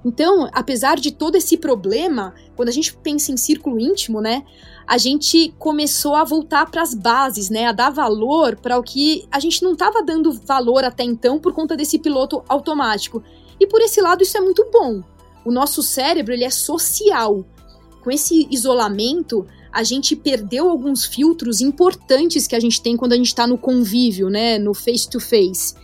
Então, 0.05 0.49
apesar 0.53 0.97
de 0.97 1.11
todo 1.11 1.35
esse 1.35 1.57
problema, 1.57 2.33
quando 2.55 2.69
a 2.69 2.73
gente 2.73 2.97
pensa 2.97 3.33
em 3.33 3.37
círculo 3.37 3.81
íntimo, 3.81 4.21
né, 4.21 4.45
a 4.87 4.97
gente 4.97 5.53
começou 5.59 6.15
a 6.15 6.23
voltar 6.23 6.71
para 6.71 6.83
as 6.83 6.95
bases, 6.95 7.51
né, 7.51 7.67
a 7.67 7.73
dar 7.73 7.91
valor 7.91 8.55
para 8.55 8.79
o 8.79 8.83
que 8.85 9.27
a 9.33 9.41
gente 9.41 9.61
não 9.61 9.73
estava 9.73 10.05
dando 10.05 10.33
valor 10.33 10.85
até 10.85 11.03
então 11.03 11.41
por 11.41 11.53
conta 11.53 11.77
desse 11.77 11.99
piloto 11.99 12.45
automático. 12.49 13.25
E 13.59 13.67
por 13.67 13.81
esse 13.81 14.01
lado 14.01 14.23
isso 14.23 14.39
é 14.39 14.41
muito 14.41 14.65
bom, 14.71 15.03
o 15.47 15.53
nosso 15.53 15.81
cérebro 15.81 16.35
ele 16.35 16.45
é 16.45 16.51
social. 16.51 17.47
Com 18.03 18.11
esse 18.11 18.49
isolamento, 18.51 19.47
a 19.73 19.85
gente 19.85 20.17
perdeu 20.17 20.69
alguns 20.69 21.05
filtros 21.05 21.61
importantes 21.61 22.49
que 22.49 22.57
a 22.57 22.61
gente 22.61 22.83
tem 22.83 22.97
quando 22.97 23.13
a 23.13 23.17
gente 23.17 23.29
está 23.29 23.47
no 23.47 23.57
convívio, 23.57 24.29
né, 24.29 24.59
no 24.59 24.75
face 24.75 25.09
to 25.09 25.21
face. 25.21 25.75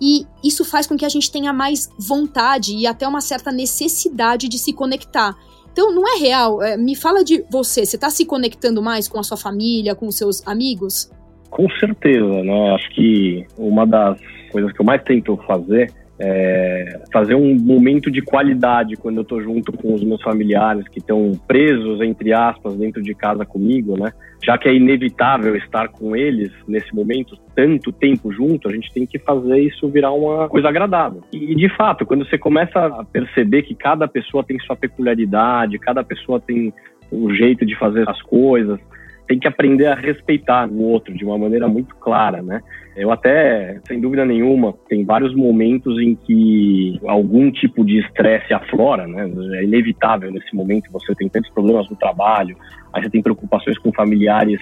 E 0.00 0.26
isso 0.42 0.64
faz 0.64 0.88
com 0.88 0.96
que 0.96 1.04
a 1.04 1.08
gente 1.08 1.30
tenha 1.30 1.52
mais 1.52 1.88
vontade 1.96 2.74
e 2.74 2.84
até 2.84 3.06
uma 3.06 3.20
certa 3.20 3.52
necessidade 3.52 4.48
de 4.48 4.58
se 4.58 4.72
conectar. 4.72 5.36
Então, 5.70 5.94
não 5.94 6.02
é 6.08 6.18
real. 6.18 6.60
É, 6.60 6.76
me 6.76 6.96
fala 6.96 7.22
de 7.22 7.44
você. 7.48 7.86
Você 7.86 7.94
está 7.94 8.10
se 8.10 8.26
conectando 8.26 8.82
mais 8.82 9.06
com 9.06 9.20
a 9.20 9.22
sua 9.22 9.36
família, 9.36 9.94
com 9.94 10.08
os 10.08 10.16
seus 10.16 10.44
amigos? 10.46 11.08
Com 11.48 11.68
certeza, 11.78 12.42
né? 12.42 12.74
Acho 12.74 12.90
que 12.90 13.46
uma 13.56 13.86
das 13.86 14.18
coisas 14.50 14.72
que 14.72 14.80
eu 14.80 14.84
mais 14.84 15.02
tento 15.04 15.36
fazer 15.46 15.92
é, 16.24 17.00
fazer 17.12 17.34
um 17.34 17.58
momento 17.58 18.08
de 18.08 18.22
qualidade 18.22 18.96
quando 18.96 19.16
eu 19.16 19.22
estou 19.22 19.42
junto 19.42 19.72
com 19.72 19.92
os 19.92 20.04
meus 20.04 20.22
familiares 20.22 20.86
que 20.86 21.00
estão 21.00 21.32
presos, 21.48 22.00
entre 22.00 22.32
aspas, 22.32 22.76
dentro 22.76 23.02
de 23.02 23.12
casa 23.12 23.44
comigo, 23.44 23.98
né? 23.98 24.12
Já 24.44 24.56
que 24.56 24.68
é 24.68 24.74
inevitável 24.74 25.56
estar 25.56 25.88
com 25.88 26.14
eles 26.14 26.52
nesse 26.68 26.94
momento, 26.94 27.36
tanto 27.56 27.90
tempo 27.90 28.32
junto, 28.32 28.68
a 28.68 28.72
gente 28.72 28.92
tem 28.92 29.04
que 29.04 29.18
fazer 29.18 29.58
isso 29.58 29.88
virar 29.88 30.12
uma 30.12 30.48
coisa 30.48 30.68
agradável. 30.68 31.22
E, 31.32 31.56
de 31.56 31.68
fato, 31.76 32.06
quando 32.06 32.24
você 32.24 32.38
começa 32.38 32.78
a 32.78 33.04
perceber 33.04 33.62
que 33.62 33.74
cada 33.74 34.06
pessoa 34.06 34.44
tem 34.44 34.58
sua 34.60 34.76
peculiaridade, 34.76 35.78
cada 35.78 36.04
pessoa 36.04 36.40
tem 36.40 36.72
um 37.10 37.34
jeito 37.34 37.66
de 37.66 37.76
fazer 37.76 38.08
as 38.08 38.22
coisas, 38.22 38.78
tem 39.26 39.38
que 39.38 39.48
aprender 39.48 39.86
a 39.86 39.94
respeitar 39.94 40.68
o 40.68 40.82
outro 40.82 41.14
de 41.14 41.24
uma 41.24 41.38
maneira 41.38 41.68
muito 41.68 41.94
clara, 41.96 42.42
né? 42.42 42.60
Eu 42.94 43.10
até, 43.10 43.80
sem 43.86 44.00
dúvida 44.00 44.24
nenhuma, 44.24 44.74
tem 44.88 45.04
vários 45.04 45.34
momentos 45.34 45.98
em 45.98 46.14
que 46.14 47.00
algum 47.06 47.50
tipo 47.50 47.84
de 47.84 47.98
estresse 48.00 48.52
aflora, 48.52 49.06
né? 49.06 49.30
É 49.58 49.64
inevitável 49.64 50.30
nesse 50.30 50.54
momento, 50.54 50.90
você 50.92 51.14
tem 51.14 51.28
tantos 51.28 51.50
problemas 51.50 51.88
no 51.88 51.96
trabalho, 51.96 52.56
aí 52.92 53.02
você 53.02 53.10
tem 53.10 53.22
preocupações 53.22 53.78
com 53.78 53.92
familiares 53.92 54.60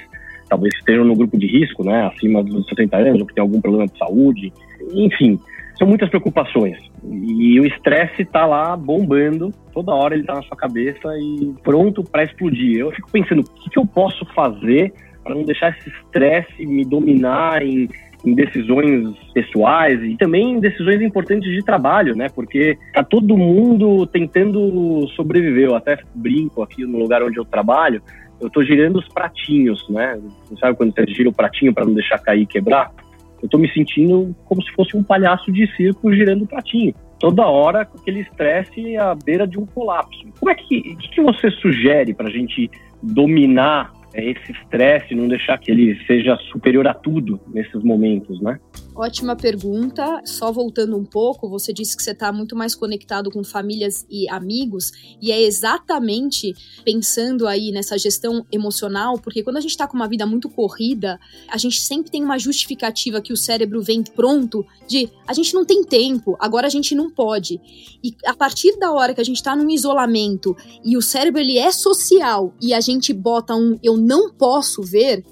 talvez 0.51 0.75
estejam 0.75 1.05
no 1.05 1.15
grupo 1.15 1.39
de 1.39 1.47
risco, 1.47 1.85
né, 1.85 2.11
acima 2.13 2.43
dos 2.43 2.67
60 2.67 2.97
anos, 2.97 3.21
ou 3.21 3.27
que 3.27 3.35
tem 3.35 3.41
algum 3.41 3.61
problema 3.61 3.87
de 3.87 3.97
saúde, 3.97 4.53
enfim, 4.93 5.39
são 5.81 5.89
muitas 5.89 6.11
preocupações. 6.11 6.77
E 7.03 7.59
o 7.59 7.65
estresse 7.65 8.21
está 8.21 8.45
lá 8.45 8.77
bombando, 8.77 9.51
toda 9.73 9.95
hora 9.95 10.15
ele 10.15 10.23
está 10.23 10.35
na 10.35 10.43
sua 10.43 10.57
cabeça 10.57 11.09
e 11.19 11.55
pronto 11.63 12.05
para 12.05 12.23
explodir. 12.23 12.81
Eu 12.81 12.91
fico 12.91 13.11
pensando, 13.11 13.41
o 13.41 13.45
que, 13.45 13.71
que 13.71 13.79
eu 13.79 13.87
posso 13.87 14.27
fazer 14.35 14.93
para 15.25 15.35
não 15.35 15.43
deixar 15.43 15.75
esse 15.79 15.89
estresse 15.89 16.67
me 16.67 16.85
dominar 16.85 17.63
em, 17.63 17.89
em, 18.25 18.35
decisões 18.35 19.17
pessoais 19.33 20.03
e 20.03 20.17
também 20.19 20.53
em 20.53 20.61
decisões 20.61 21.01
importantes 21.01 21.51
de 21.51 21.65
trabalho, 21.65 22.15
né? 22.15 22.29
Porque 22.29 22.77
tá 22.93 23.03
todo 23.03 23.37
mundo 23.37 24.07
tentando 24.07 25.09
sobreviver. 25.17 25.69
Eu 25.69 25.77
até 25.77 25.99
brinco 26.15 26.63
aqui 26.63 26.85
no 26.85 26.99
lugar 26.99 27.23
onde 27.23 27.39
eu 27.39 27.45
trabalho, 27.45 28.03
eu 28.39 28.49
estou 28.49 28.63
girando 28.63 28.99
os 28.99 29.09
pratinhos, 29.09 29.89
né? 29.89 30.19
Você 30.45 30.57
sabe 30.57 30.77
quando 30.77 30.95
você 30.95 31.07
gira 31.07 31.31
o 31.31 31.33
pratinho 31.33 31.73
para 31.73 31.87
não 31.87 31.95
deixar 31.95 32.19
cair 32.19 32.43
e 32.43 32.47
quebrar? 32.47 32.93
Eu 33.43 33.47
estou 33.47 33.59
me 33.59 33.71
sentindo 33.73 34.35
como 34.45 34.63
se 34.63 34.71
fosse 34.73 34.97
um 34.97 35.03
palhaço 35.03 35.51
de 35.51 35.67
circo 35.77 36.13
girando 36.13 36.45
o 36.45 36.47
pratinho. 36.47 36.95
Toda 37.19 37.47
hora 37.47 37.85
com 37.85 37.99
aquele 37.99 38.21
estresse 38.21 38.97
à 38.97 39.15
beira 39.15 39.47
de 39.47 39.59
um 39.59 39.67
colapso. 39.67 40.25
Como 40.39 40.51
é 40.51 40.55
que, 40.55 40.81
que, 40.97 41.11
que 41.11 41.21
você 41.21 41.51
sugere 41.51 42.15
para 42.15 42.29
a 42.29 42.31
gente 42.31 42.71
dominar 43.03 43.93
esse 44.15 44.53
estresse, 44.53 45.15
não 45.15 45.29
deixar 45.29 45.59
que 45.59 45.71
ele 45.71 45.97
seja 46.07 46.37
superior 46.51 46.87
a 46.89 46.95
tudo 46.95 47.41
nesses 47.53 47.83
momentos, 47.83 48.41
né? 48.41 48.59
Ótima 49.01 49.35
pergunta. 49.35 50.21
Só 50.27 50.53
voltando 50.53 50.95
um 50.95 51.07
pouco, 51.07 51.49
você 51.49 51.73
disse 51.73 51.97
que 51.97 52.03
você 52.03 52.11
está 52.11 52.31
muito 52.31 52.55
mais 52.55 52.75
conectado 52.75 53.31
com 53.31 53.43
famílias 53.43 54.05
e 54.11 54.29
amigos, 54.29 54.93
e 55.23 55.33
é 55.33 55.41
exatamente 55.41 56.53
pensando 56.85 57.47
aí 57.47 57.73
nessa 57.73 57.97
gestão 57.97 58.45
emocional, 58.53 59.19
porque 59.19 59.43
quando 59.43 59.57
a 59.57 59.61
gente 59.63 59.71
está 59.71 59.89
com 59.89 59.97
uma 59.97 60.07
vida 60.07 60.27
muito 60.27 60.51
corrida, 60.51 61.19
a 61.49 61.57
gente 61.57 61.81
sempre 61.81 62.11
tem 62.11 62.23
uma 62.23 62.39
justificativa 62.39 63.23
que 63.23 63.33
o 63.33 63.39
cérebro 63.39 63.81
vem 63.81 64.03
pronto 64.03 64.67
de 64.87 65.09
a 65.27 65.33
gente 65.33 65.55
não 65.55 65.65
tem 65.65 65.83
tempo, 65.83 66.37
agora 66.39 66.67
a 66.67 66.71
gente 66.71 66.95
não 66.95 67.11
pode. 67.11 67.59
E 68.05 68.15
a 68.27 68.35
partir 68.35 68.79
da 68.79 68.93
hora 68.93 69.15
que 69.15 69.21
a 69.23 69.25
gente 69.25 69.37
está 69.37 69.57
num 69.57 69.71
isolamento 69.71 70.55
e 70.85 70.99
o 70.99 71.01
cérebro 71.01 71.41
ele 71.41 71.57
é 71.57 71.73
social 71.73 72.55
e 72.61 72.75
a 72.75 72.81
gente 72.83 73.15
bota 73.15 73.55
um 73.55 73.79
eu 73.83 73.97
não 73.97 74.31
posso 74.31 74.83
ver, 74.83 75.25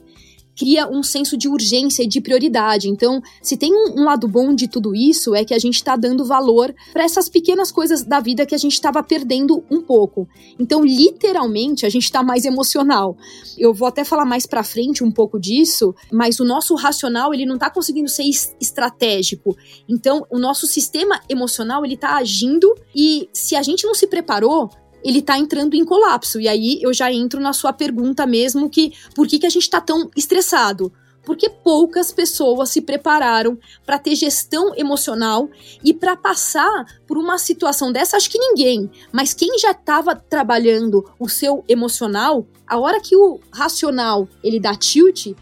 cria 0.58 0.88
um 0.88 1.02
senso 1.02 1.36
de 1.36 1.48
urgência 1.48 2.02
e 2.02 2.08
de 2.08 2.20
prioridade. 2.20 2.88
Então, 2.88 3.22
se 3.40 3.56
tem 3.56 3.72
um, 3.72 4.00
um 4.00 4.04
lado 4.04 4.26
bom 4.26 4.52
de 4.52 4.66
tudo 4.66 4.94
isso, 4.94 5.34
é 5.34 5.44
que 5.44 5.54
a 5.54 5.58
gente 5.58 5.76
está 5.76 5.94
dando 5.94 6.24
valor 6.24 6.74
para 6.92 7.04
essas 7.04 7.28
pequenas 7.28 7.70
coisas 7.70 8.02
da 8.02 8.18
vida 8.18 8.44
que 8.44 8.54
a 8.54 8.58
gente 8.58 8.72
estava 8.72 9.02
perdendo 9.02 9.64
um 9.70 9.80
pouco. 9.80 10.28
Então, 10.58 10.84
literalmente, 10.84 11.86
a 11.86 11.88
gente 11.88 12.04
está 12.04 12.22
mais 12.22 12.44
emocional. 12.44 13.16
Eu 13.56 13.72
vou 13.72 13.86
até 13.86 14.04
falar 14.04 14.24
mais 14.24 14.46
para 14.46 14.64
frente 14.64 15.04
um 15.04 15.12
pouco 15.12 15.38
disso, 15.38 15.94
mas 16.12 16.40
o 16.40 16.44
nosso 16.44 16.74
racional 16.74 17.32
ele 17.32 17.46
não 17.46 17.54
está 17.54 17.70
conseguindo 17.70 18.08
ser 18.08 18.24
estratégico. 18.60 19.56
Então, 19.88 20.26
o 20.28 20.38
nosso 20.38 20.66
sistema 20.66 21.20
emocional 21.28 21.84
ele 21.84 21.94
está 21.94 22.16
agindo 22.16 22.74
e 22.94 23.28
se 23.32 23.54
a 23.54 23.62
gente 23.62 23.86
não 23.86 23.94
se 23.94 24.06
preparou, 24.06 24.68
ele 25.04 25.22
tá 25.22 25.38
entrando 25.38 25.74
em 25.74 25.84
colapso. 25.84 26.40
E 26.40 26.48
aí 26.48 26.78
eu 26.82 26.92
já 26.92 27.12
entro 27.12 27.40
na 27.40 27.52
sua 27.52 27.72
pergunta 27.72 28.26
mesmo 28.26 28.68
que 28.68 28.92
por 29.14 29.26
que, 29.26 29.38
que 29.38 29.46
a 29.46 29.50
gente 29.50 29.68
tá 29.68 29.80
tão 29.80 30.10
estressado? 30.16 30.92
Porque 31.24 31.50
poucas 31.50 32.10
pessoas 32.10 32.70
se 32.70 32.80
prepararam 32.80 33.58
para 33.84 33.98
ter 33.98 34.14
gestão 34.14 34.74
emocional 34.74 35.50
e 35.84 35.92
para 35.92 36.16
passar 36.16 36.86
por 37.06 37.18
uma 37.18 37.36
situação 37.36 37.92
dessa, 37.92 38.16
acho 38.16 38.30
que 38.30 38.38
ninguém, 38.38 38.90
mas 39.12 39.34
quem 39.34 39.58
já 39.58 39.72
estava 39.72 40.16
trabalhando 40.16 41.04
o 41.20 41.28
seu 41.28 41.62
emocional, 41.68 42.46
a 42.66 42.78
hora 42.78 42.98
que 42.98 43.14
o 43.14 43.40
racional 43.52 44.26
ele 44.42 44.58
dá 44.58 44.74
tilt, 44.74 45.34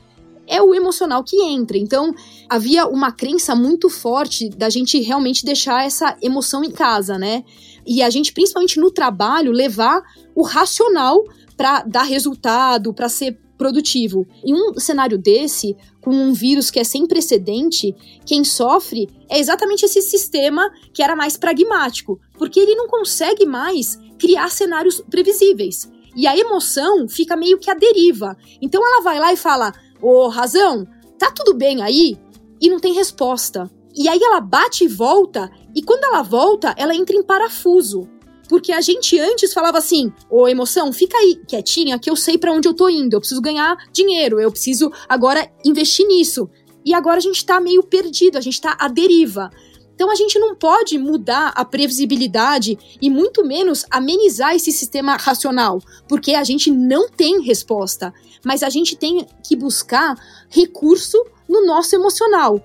é 0.46 0.62
o 0.62 0.75
emocional 0.75 1.22
que 1.25 1.40
entra. 1.42 1.76
Então, 1.76 2.14
havia 2.48 2.86
uma 2.86 3.12
crença 3.12 3.54
muito 3.54 3.90
forte 3.90 4.48
da 4.48 4.70
gente 4.70 5.00
realmente 5.00 5.44
deixar 5.44 5.84
essa 5.84 6.16
emoção 6.22 6.64
em 6.64 6.70
casa, 6.70 7.18
né? 7.18 7.44
E 7.87 8.02
a 8.02 8.11
gente, 8.11 8.33
principalmente 8.33 8.81
no 8.81 8.90
trabalho, 8.90 9.52
levar 9.52 10.02
o 10.35 10.43
racional 10.43 11.23
para 11.57 11.83
dar 11.83 12.02
resultado, 12.02 12.93
para 12.93 13.09
ser 13.09 13.38
produtivo. 13.57 14.26
Em 14.45 14.55
um 14.55 14.78
cenário 14.78 15.16
desse, 15.16 15.76
com 16.00 16.11
um 16.11 16.33
vírus 16.33 16.71
que 16.71 16.78
é 16.78 16.85
sem 16.85 17.07
precedente, 17.07 17.95
quem 18.25 18.45
sofre 18.45 19.09
é 19.31 19.38
exatamente 19.38 19.85
esse 19.85 20.02
sistema 20.02 20.71
que 20.93 21.02
era 21.02 21.16
mais 21.16 21.37
pragmático, 21.37 22.21
porque 22.38 22.61
ele 22.61 22.75
não 22.75 22.87
consegue 22.87 23.47
mais 23.47 23.99
criar 24.19 24.50
cenários 24.50 25.02
previsíveis. 25.09 25.90
E 26.14 26.26
a 26.26 26.37
emoção 26.37 27.09
fica 27.09 27.37
meio 27.37 27.59
que 27.59 27.71
à 27.71 27.75
deriva. 27.75 28.37
Então 28.61 28.87
ela 28.87 29.02
vai 29.02 29.19
lá 29.19 29.33
e 29.33 29.37
fala: 29.37 29.73
Ô, 30.00 30.25
oh, 30.25 30.28
razão, 30.28 30.87
tá 31.19 31.31
tudo 31.31 31.55
bem 31.55 31.83
aí? 31.83 32.19
E 32.61 32.71
não 32.71 32.81
tem 32.81 32.95
resposta. 32.95 33.71
E 33.95 34.09
aí 34.09 34.19
ela 34.23 34.40
bate 34.40 34.85
e 34.85 34.88
volta, 34.88 35.50
e 35.76 35.83
quando 35.83 36.04
ela 36.04 36.23
volta, 36.23 36.75
ela 36.78 36.95
entra 36.95 37.14
em 37.14 37.23
parafuso. 37.23 38.09
Porque 38.49 38.73
a 38.73 38.80
gente 38.80 39.21
antes 39.21 39.52
falava 39.52 39.76
assim: 39.76 40.11
ô 40.30 40.49
emoção, 40.49 40.90
fica 40.90 41.18
aí 41.18 41.37
quietinha 41.47 41.99
que 41.99 42.09
eu 42.09 42.16
sei 42.16 42.38
para 42.38 42.50
onde 42.50 42.66
eu 42.66 42.73
tô 42.73 42.88
indo. 42.88 43.14
Eu 43.14 43.21
preciso 43.21 43.42
ganhar 43.42 43.76
dinheiro, 43.92 44.40
eu 44.40 44.50
preciso 44.50 44.90
agora 45.06 45.47
investir 45.62 46.06
nisso. 46.06 46.49
E 46.83 46.95
agora 46.95 47.18
a 47.18 47.21
gente 47.21 47.45
tá 47.45 47.61
meio 47.61 47.83
perdido, 47.83 48.38
a 48.38 48.40
gente 48.40 48.59
tá 48.59 48.75
à 48.80 48.88
deriva. 48.88 49.50
Então 49.95 50.11
a 50.11 50.14
gente 50.14 50.38
não 50.38 50.54
pode 50.54 50.97
mudar 50.99 51.52
a 51.54 51.64
previsibilidade 51.64 52.78
e 53.00 53.11
muito 53.11 53.45
menos 53.45 53.85
amenizar 53.90 54.54
esse 54.54 54.71
sistema 54.71 55.16
racional, 55.16 55.80
porque 56.09 56.35
a 56.35 56.45
gente 56.45 56.71
não 56.71 57.09
tem 57.09 57.40
resposta, 57.40 58.14
mas 58.45 58.62
a 58.62 58.68
gente 58.68 58.95
tem 58.95 59.26
que 59.42 59.56
buscar 59.56 60.14
recurso 60.49 61.18
no 61.49 61.64
nosso 61.66 61.95
emocional. 61.95 62.62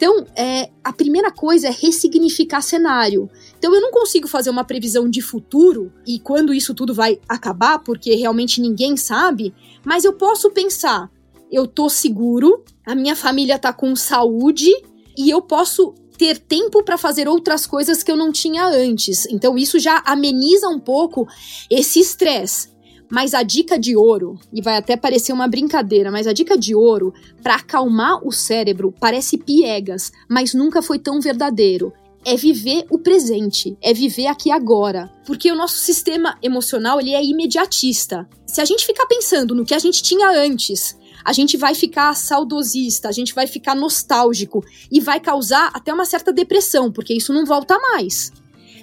Então, 0.00 0.24
é, 0.34 0.70
a 0.82 0.94
primeira 0.94 1.30
coisa 1.30 1.68
é 1.68 1.70
ressignificar 1.70 2.62
cenário. 2.62 3.28
Então, 3.58 3.74
eu 3.74 3.82
não 3.82 3.90
consigo 3.90 4.26
fazer 4.26 4.48
uma 4.48 4.64
previsão 4.64 5.10
de 5.10 5.20
futuro 5.20 5.92
e 6.06 6.18
quando 6.18 6.54
isso 6.54 6.72
tudo 6.72 6.94
vai 6.94 7.20
acabar, 7.28 7.80
porque 7.80 8.14
realmente 8.14 8.62
ninguém 8.62 8.96
sabe, 8.96 9.52
mas 9.84 10.02
eu 10.02 10.14
posso 10.14 10.50
pensar: 10.52 11.10
eu 11.52 11.66
tô 11.66 11.90
seguro, 11.90 12.64
a 12.86 12.94
minha 12.94 13.14
família 13.14 13.58
tá 13.58 13.74
com 13.74 13.94
saúde 13.94 14.70
e 15.18 15.28
eu 15.28 15.42
posso 15.42 15.92
ter 16.16 16.38
tempo 16.38 16.82
para 16.82 16.96
fazer 16.96 17.28
outras 17.28 17.66
coisas 17.66 18.02
que 18.02 18.10
eu 18.10 18.16
não 18.16 18.32
tinha 18.32 18.64
antes. 18.64 19.26
Então 19.26 19.58
isso 19.58 19.78
já 19.78 20.02
ameniza 20.06 20.66
um 20.66 20.80
pouco 20.80 21.28
esse 21.68 22.00
estresse. 22.00 22.70
Mas 23.10 23.34
a 23.34 23.42
dica 23.42 23.76
de 23.76 23.96
ouro, 23.96 24.38
e 24.52 24.62
vai 24.62 24.76
até 24.76 24.96
parecer 24.96 25.32
uma 25.32 25.48
brincadeira, 25.48 26.10
mas 26.10 26.26
a 26.26 26.32
dica 26.32 26.56
de 26.56 26.74
ouro 26.74 27.12
para 27.42 27.56
acalmar 27.56 28.24
o 28.24 28.30
cérebro 28.30 28.94
parece 29.00 29.36
piegas, 29.36 30.12
mas 30.28 30.54
nunca 30.54 30.80
foi 30.80 30.98
tão 30.98 31.20
verdadeiro. 31.20 31.92
É 32.24 32.36
viver 32.36 32.84
o 32.90 32.98
presente, 32.98 33.76
é 33.82 33.92
viver 33.92 34.26
aqui 34.26 34.50
agora, 34.50 35.10
porque 35.26 35.50
o 35.50 35.56
nosso 35.56 35.78
sistema 35.78 36.38
emocional 36.42 37.00
ele 37.00 37.14
é 37.14 37.24
imediatista. 37.24 38.28
Se 38.46 38.60
a 38.60 38.64
gente 38.64 38.86
ficar 38.86 39.06
pensando 39.06 39.54
no 39.54 39.64
que 39.64 39.74
a 39.74 39.78
gente 39.78 40.02
tinha 40.02 40.30
antes, 40.30 40.96
a 41.24 41.32
gente 41.32 41.56
vai 41.56 41.74
ficar 41.74 42.14
saudosista, 42.14 43.08
a 43.08 43.12
gente 43.12 43.34
vai 43.34 43.46
ficar 43.46 43.74
nostálgico 43.74 44.64
e 44.90 45.00
vai 45.00 45.18
causar 45.18 45.70
até 45.72 45.92
uma 45.92 46.04
certa 46.04 46.32
depressão, 46.32 46.92
porque 46.92 47.14
isso 47.14 47.32
não 47.32 47.44
volta 47.44 47.78
mais. 47.78 48.32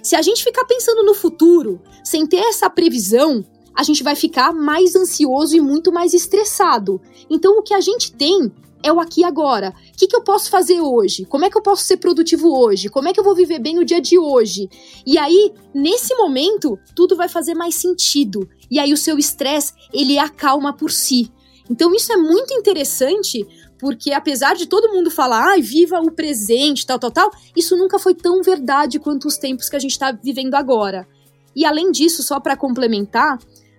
Se 0.02 0.16
a 0.16 0.22
gente 0.22 0.44
ficar 0.44 0.64
pensando 0.64 1.04
no 1.04 1.14
futuro, 1.14 1.80
sem 2.04 2.26
ter 2.26 2.38
essa 2.38 2.70
previsão, 2.70 3.44
a 3.78 3.84
gente 3.84 4.02
vai 4.02 4.16
ficar 4.16 4.52
mais 4.52 4.96
ansioso 4.96 5.56
e 5.56 5.60
muito 5.60 5.92
mais 5.92 6.12
estressado. 6.12 7.00
Então, 7.30 7.58
o 7.58 7.62
que 7.62 7.72
a 7.72 7.80
gente 7.80 8.10
tem 8.10 8.52
é 8.82 8.92
o 8.92 8.98
aqui 8.98 9.20
e 9.20 9.24
agora. 9.24 9.72
O 9.94 9.96
que, 9.96 10.08
que 10.08 10.16
eu 10.16 10.22
posso 10.22 10.50
fazer 10.50 10.80
hoje? 10.80 11.24
Como 11.24 11.44
é 11.44 11.50
que 11.50 11.56
eu 11.56 11.62
posso 11.62 11.84
ser 11.84 11.98
produtivo 11.98 12.48
hoje? 12.48 12.88
Como 12.88 13.06
é 13.06 13.12
que 13.12 13.20
eu 13.20 13.24
vou 13.24 13.36
viver 13.36 13.60
bem 13.60 13.78
o 13.78 13.84
dia 13.84 14.00
de 14.00 14.18
hoje? 14.18 14.68
E 15.06 15.16
aí, 15.16 15.52
nesse 15.72 16.12
momento, 16.16 16.76
tudo 16.92 17.14
vai 17.14 17.28
fazer 17.28 17.54
mais 17.54 17.76
sentido. 17.76 18.48
E 18.68 18.80
aí 18.80 18.92
o 18.92 18.96
seu 18.96 19.16
estresse, 19.16 19.72
ele 19.94 20.18
acalma 20.18 20.72
por 20.72 20.90
si. 20.90 21.30
Então 21.70 21.94
isso 21.94 22.12
é 22.12 22.16
muito 22.16 22.52
interessante, 22.54 23.46
porque 23.78 24.10
apesar 24.10 24.56
de 24.56 24.66
todo 24.66 24.92
mundo 24.92 25.08
falar, 25.08 25.50
ai, 25.50 25.62
viva 25.62 26.00
o 26.00 26.10
presente, 26.10 26.84
tal, 26.84 26.98
tal, 26.98 27.12
tal, 27.12 27.30
isso 27.54 27.76
nunca 27.76 27.96
foi 27.96 28.14
tão 28.14 28.42
verdade 28.42 28.98
quanto 28.98 29.28
os 29.28 29.36
tempos 29.36 29.68
que 29.68 29.76
a 29.76 29.78
gente 29.78 29.92
está 29.92 30.10
vivendo 30.10 30.54
agora. 30.54 31.06
E 31.54 31.64
além 31.64 31.90
disso, 31.90 32.22
só 32.22 32.38
para 32.38 32.56
complementar, 32.56 33.38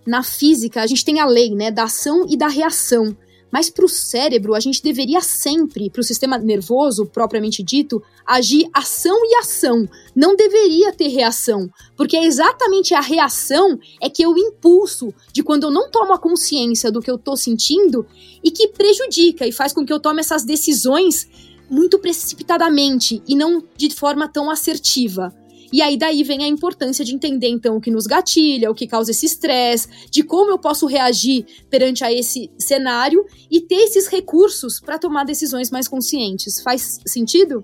na 0.10 0.24
física 0.24 0.82
a 0.82 0.88
gente 0.88 1.06
tem 1.06 1.20
a 1.20 1.26
lei, 1.26 1.54
né, 1.54 1.70
da 1.70 1.84
ação 1.84 2.26
e 2.28 2.36
da 2.36 2.48
reação. 2.48 3.16
Mas 3.52 3.70
para 3.70 3.86
o 3.86 3.90
cérebro, 3.90 4.54
a 4.54 4.60
gente 4.60 4.82
deveria 4.82 5.22
sempre, 5.22 5.90
para 5.90 6.02
o 6.02 6.04
sistema 6.04 6.38
nervoso 6.38 7.06
propriamente 7.06 7.64
dito, 7.64 8.02
agir 8.26 8.70
ação 8.74 9.18
e 9.26 9.36
ação. 9.36 9.88
Não 10.16 10.36
deveria 10.36 10.92
ter 10.92 11.08
reação, 11.08 11.70
porque 11.96 12.16
é 12.16 12.26
exatamente 12.26 12.94
a 12.94 13.02
reação 13.02 13.80
é 14.02 14.10
que 14.10 14.24
é 14.24 14.28
o 14.28 14.38
impulso 14.38 15.14
de 15.32 15.42
quando 15.42 15.64
eu 15.64 15.72
não 15.72 15.90
tomo 15.90 16.14
a 16.14 16.20
consciência 16.20 16.92
do 16.92 17.02
que 17.02 17.10
eu 17.10 17.16
estou 17.16 17.36
sentindo 17.36 18.06
e 18.44 18.52
que 18.52 18.68
prejudica 18.68 19.48
e 19.48 19.52
faz 19.52 19.74
com 19.74 19.86
que 19.86 19.94
eu 19.94 20.00
tome 20.00 20.22
essas 20.22 20.44
decisões 20.44 21.28
muito 21.70 22.00
precipitadamente 22.00 23.22
e 23.28 23.36
não 23.36 23.64
de 23.76 23.90
forma 23.94 24.28
tão 24.28 24.50
assertiva. 24.50 25.34
E 25.72 25.82
aí 25.82 25.98
daí 25.98 26.24
vem 26.24 26.44
a 26.44 26.48
importância 26.48 27.06
de 27.06 27.14
entender 27.14 27.50
então 27.50 27.78
o 27.78 27.82
que 27.82 27.92
nos 27.92 28.08
gatilha, 28.08 28.70
o 28.72 28.76
que 28.76 28.88
causa 28.88 29.12
esse 29.12 29.26
estresse, 29.26 30.10
de 30.10 30.24
como 30.24 30.52
eu 30.52 30.60
posso 30.60 30.86
reagir 30.86 31.46
perante 31.70 32.04
a 32.04 32.12
esse 32.12 32.52
cenário 32.58 33.26
e 33.52 33.62
ter 33.62 33.76
esses 33.76 34.08
recursos 34.08 34.80
para 34.80 35.00
tomar 35.00 35.24
decisões 35.24 35.72
mais 35.72 35.88
conscientes. 35.88 36.62
Faz 36.62 37.00
sentido? 37.06 37.64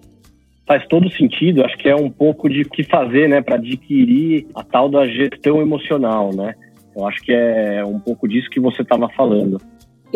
Faz 0.68 0.86
todo 0.88 1.12
sentido, 1.12 1.63
acho 1.63 1.78
que 1.78 1.88
é 1.88 1.96
um 1.96 2.10
pouco 2.10 2.50
de 2.50 2.62
o 2.62 2.70
que 2.70 2.84
fazer, 2.84 3.30
né, 3.30 3.41
para 3.41 3.56
adquirir 3.56 4.48
a 4.56 4.63
tal 4.63 4.89
da 4.89 5.06
gestão 5.06 5.62
emocional, 5.62 6.34
né? 6.36 6.56
Eu 6.96 7.06
acho 7.06 7.22
que 7.22 7.32
é 7.32 7.84
um 7.86 8.00
pouco 8.00 8.28
disso 8.28 8.50
que 8.50 8.60
você 8.60 8.82
estava 8.82 9.08
falando. 9.10 9.62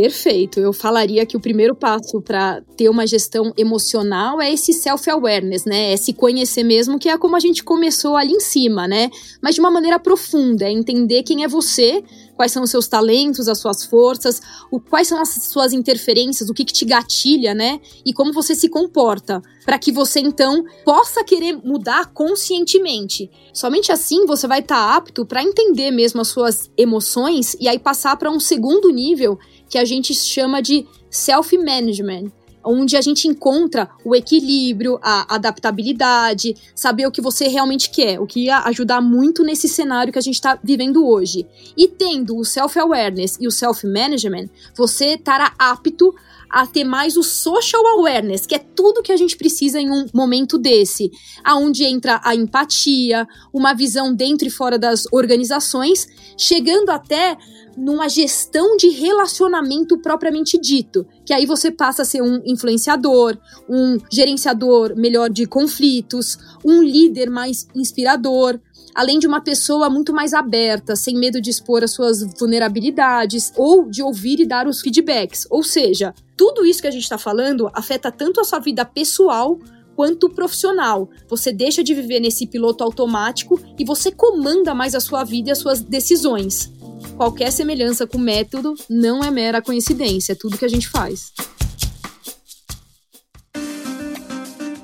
Perfeito. 0.02 0.62
Eu 0.62 0.72
falaria 0.72 1.26
que 1.26 1.36
o 1.36 1.42
primeiro 1.42 1.76
passo 1.76 2.22
para 2.22 2.62
ter 2.78 2.88
uma 2.88 3.06
gestão 3.06 3.54
emocional 3.58 4.40
é 4.40 4.50
esse 4.54 4.72
self-awareness, 4.72 5.66
né? 5.66 5.92
É 5.92 5.98
se 5.98 6.14
conhecer 6.14 6.64
mesmo, 6.64 6.98
que 6.98 7.10
é 7.10 7.18
como 7.18 7.36
a 7.36 7.40
gente 7.42 7.66
começou 7.66 8.16
ali 8.16 8.32
em 8.32 8.40
cima, 8.40 8.88
né? 8.88 9.10
Mas 9.42 9.56
de 9.56 9.60
uma 9.60 9.70
maneira 9.70 10.00
profunda, 10.00 10.64
é 10.64 10.72
entender 10.72 11.24
quem 11.24 11.44
é 11.44 11.50
você, 11.50 12.02
quais 12.40 12.54
são 12.54 12.64
os 12.64 12.72
seus 12.72 12.88
talentos, 12.88 13.50
as 13.50 13.58
suas 13.58 13.84
forças, 13.84 14.42
o, 14.72 14.80
quais 14.80 15.10
são 15.10 15.20
as 15.20 15.28
suas 15.28 15.74
interferências, 15.74 16.50
o 16.50 16.54
que, 16.54 16.64
que 16.64 16.72
te 16.72 16.86
gatilha, 16.86 17.54
né? 17.54 17.82
E 18.06 18.14
como 18.14 18.32
você 18.32 18.56
se 18.56 18.70
comporta, 18.70 19.42
para 19.66 19.78
que 19.78 19.92
você 19.92 20.22
então 20.22 20.64
possa 20.86 21.22
querer 21.22 21.58
mudar 21.58 22.14
conscientemente. 22.14 23.30
Somente 23.54 23.92
assim 23.92 24.26
você 24.26 24.48
vai 24.48 24.60
estar 24.62 24.78
tá 24.78 24.96
apto 24.96 25.26
para 25.26 25.44
entender 25.44 25.92
mesmo 25.92 26.22
as 26.22 26.30
suas 26.30 26.72
emoções 26.78 27.58
e 27.60 27.68
aí 27.68 27.78
passar 27.78 28.16
para 28.16 28.32
um 28.32 28.40
segundo 28.40 28.90
nível 28.90 29.38
que 29.70 29.78
a 29.78 29.84
gente 29.84 30.14
chama 30.14 30.62
de 30.62 30.88
self-management, 31.12 32.32
onde 32.64 32.98
a 32.98 33.02
gente 33.02 33.28
encontra 33.28 33.90
o 34.04 34.16
equilíbrio, 34.16 35.00
a 35.02 35.36
adaptabilidade, 35.36 36.56
saber 36.76 37.08
o 37.08 37.12
que 37.12 37.22
você 37.22 37.48
realmente 37.48 37.90
quer, 37.90 38.20
o 38.20 38.28
que 38.28 38.46
ia 38.46 38.60
ajudar 38.66 39.02
muito 39.02 39.44
nesse 39.44 39.68
cenário 39.68 40.12
que 40.12 40.20
a 40.20 40.22
gente 40.22 40.36
está 40.36 40.60
vivendo 40.64 41.06
hoje. 41.06 41.48
E 41.78 41.88
tendo 41.88 42.38
o 42.38 42.46
self-awareness 42.46 43.38
e 43.40 43.48
o 43.48 43.52
self-management, 43.52 44.50
você 44.76 45.14
estará 45.14 45.54
apto 45.58 46.14
a 46.50 46.66
ter 46.66 46.84
mais 46.84 47.16
o 47.16 47.24
social 47.24 47.86
awareness, 47.88 48.46
que 48.46 48.56
é 48.56 48.60
tudo 48.60 49.04
que 49.04 49.12
a 49.12 49.18
gente 49.18 49.38
precisa 49.38 49.80
em 49.80 49.92
um 49.92 50.06
momento 50.14 50.58
desse, 50.58 51.12
aonde 51.44 51.84
entra 51.84 52.20
a 52.24 52.36
empatia, 52.36 53.28
uma 53.54 53.74
visão 53.74 54.14
dentro 54.14 54.48
e 54.48 54.52
fora 54.52 54.80
das 54.80 55.06
organizações, 55.12 56.08
chegando 56.38 56.90
até 56.90 57.38
numa 57.78 58.10
gestão 58.10 58.76
de 58.76 58.90
relacionamento 58.90 59.98
propriamente 60.00 60.60
dito, 60.60 61.08
que 61.26 61.34
aí 61.34 61.46
você 61.46 61.72
passa 61.72 62.02
a 62.02 62.06
ser 62.06 62.22
um 62.22 62.42
influenciador, 62.46 63.38
um 63.70 63.98
gerenciador 64.12 64.96
melhor 64.98 65.30
de 65.30 65.46
conflitos, 65.46 66.38
um 66.66 66.84
líder 66.84 67.30
mais 67.30 67.68
inspirador, 67.74 68.60
além 69.00 69.18
de 69.18 69.26
uma 69.26 69.40
pessoa 69.40 69.90
muito 69.90 70.12
mais 70.12 70.34
aberta, 70.34 70.94
sem 70.94 71.16
medo 71.18 71.40
de 71.40 71.50
expor 71.50 71.86
as 71.86 71.92
suas 71.92 72.22
vulnerabilidades 72.38 73.50
ou 73.56 73.90
de 73.90 74.04
ouvir 74.04 74.42
e 74.42 74.46
dar 74.46 74.68
os 74.68 74.82
feedbacks. 74.82 75.48
Ou 75.50 75.64
seja, 75.64 76.14
tudo 76.36 76.66
isso 76.66 76.82
que 76.82 76.88
a 76.88 76.92
gente 76.92 77.04
está 77.04 77.18
falando 77.18 77.72
afeta 77.74 78.12
tanto 78.12 78.42
a 78.42 78.44
sua 78.44 78.60
vida 78.60 78.84
pessoal 78.84 79.58
quanto 79.96 80.30
profissional. 80.30 81.10
Você 81.30 81.54
deixa 81.54 81.82
de 81.82 81.94
viver 81.94 82.20
nesse 82.20 82.46
piloto 82.46 82.84
automático 82.84 83.58
e 83.80 83.86
você 83.86 84.12
comanda 84.12 84.76
mais 84.76 84.94
a 84.94 85.00
sua 85.00 85.24
vida 85.24 85.48
e 85.48 85.52
as 85.54 85.60
suas 85.60 85.80
decisões. 85.80 86.70
Qualquer 87.16 87.54
semelhança 87.54 88.06
com 88.06 88.18
o 88.18 88.22
método 88.22 88.76
não 88.90 89.24
é 89.24 89.32
mera 89.32 89.62
coincidência, 89.62 90.34
é 90.34 90.36
tudo 90.36 90.58
que 90.58 90.66
a 90.66 90.70
gente 90.70 90.90
faz. 90.90 91.32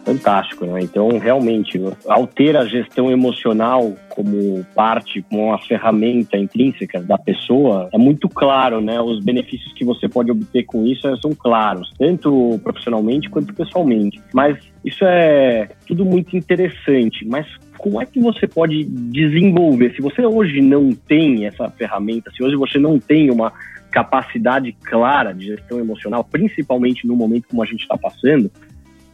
Fantástico, 0.06 0.68
né? 0.68 0.82
Então, 0.82 1.18
realmente, 1.18 1.82
ao 2.08 2.28
ter 2.28 2.56
a 2.56 2.64
gestão 2.64 3.10
emocional 3.10 3.92
como 4.10 4.64
parte, 4.76 5.24
como 5.24 5.48
uma 5.48 5.58
ferramenta 5.58 6.38
intrínseca 6.38 7.02
da 7.02 7.18
pessoa, 7.18 7.90
é 7.92 7.98
muito 7.98 8.30
claro, 8.30 8.80
né? 8.80 9.02
Os 9.02 9.20
benefícios 9.20 9.74
que 9.74 9.84
você 9.84 10.08
pode 10.08 10.30
obter 10.30 10.64
com 10.64 10.86
isso 10.86 11.02
são 11.18 11.34
claros, 11.34 11.92
tanto 11.98 12.60
profissionalmente 12.64 13.30
quanto 13.32 13.52
pessoalmente. 13.54 14.22
Mas 14.32 14.58
isso 14.86 15.04
é 15.04 15.70
tudo 15.88 16.06
muito 16.06 16.38
interessante. 16.38 17.26
Mas 17.26 17.48
como 17.76 18.00
é 18.00 18.06
que 18.06 18.20
você 18.20 18.48
pode 18.48 18.84
desenvolver? 18.84 19.96
Se 19.96 20.04
você 20.04 20.24
hoje 20.24 20.62
não 20.62 20.92
tem 20.92 21.48
essa 21.48 21.68
ferramenta, 21.72 22.30
se 22.32 22.44
hoje 22.44 22.56
você 22.56 22.78
não 22.78 23.00
tem 23.00 23.32
uma 23.32 23.52
capacidade 23.92 24.76
clara 24.84 25.34
de 25.34 25.46
gestão 25.46 25.80
emocional, 25.80 26.22
principalmente 26.22 27.08
no 27.08 27.16
momento 27.16 27.48
como 27.48 27.64
a 27.64 27.66
gente 27.66 27.82
está 27.82 27.98
passando, 27.98 28.52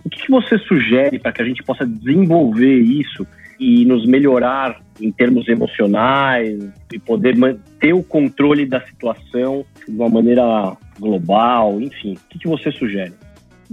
o 0.03 0.09
que, 0.09 0.23
que 0.23 0.31
você 0.31 0.57
sugere 0.59 1.19
para 1.19 1.31
que 1.31 1.41
a 1.41 1.45
gente 1.45 1.63
possa 1.63 1.85
desenvolver 1.85 2.79
isso 2.79 3.25
e 3.59 3.85
nos 3.85 4.05
melhorar 4.05 4.81
em 4.99 5.11
termos 5.11 5.47
emocionais 5.47 6.57
e 6.91 6.99
poder 6.99 7.37
manter 7.37 7.93
o 7.93 8.01
controle 8.01 8.65
da 8.65 8.81
situação 8.81 9.63
de 9.87 9.95
uma 9.95 10.09
maneira 10.09 10.75
global, 10.99 11.79
enfim, 11.79 12.13
o 12.13 12.29
que, 12.29 12.39
que 12.39 12.47
você 12.47 12.71
sugere? 12.71 13.13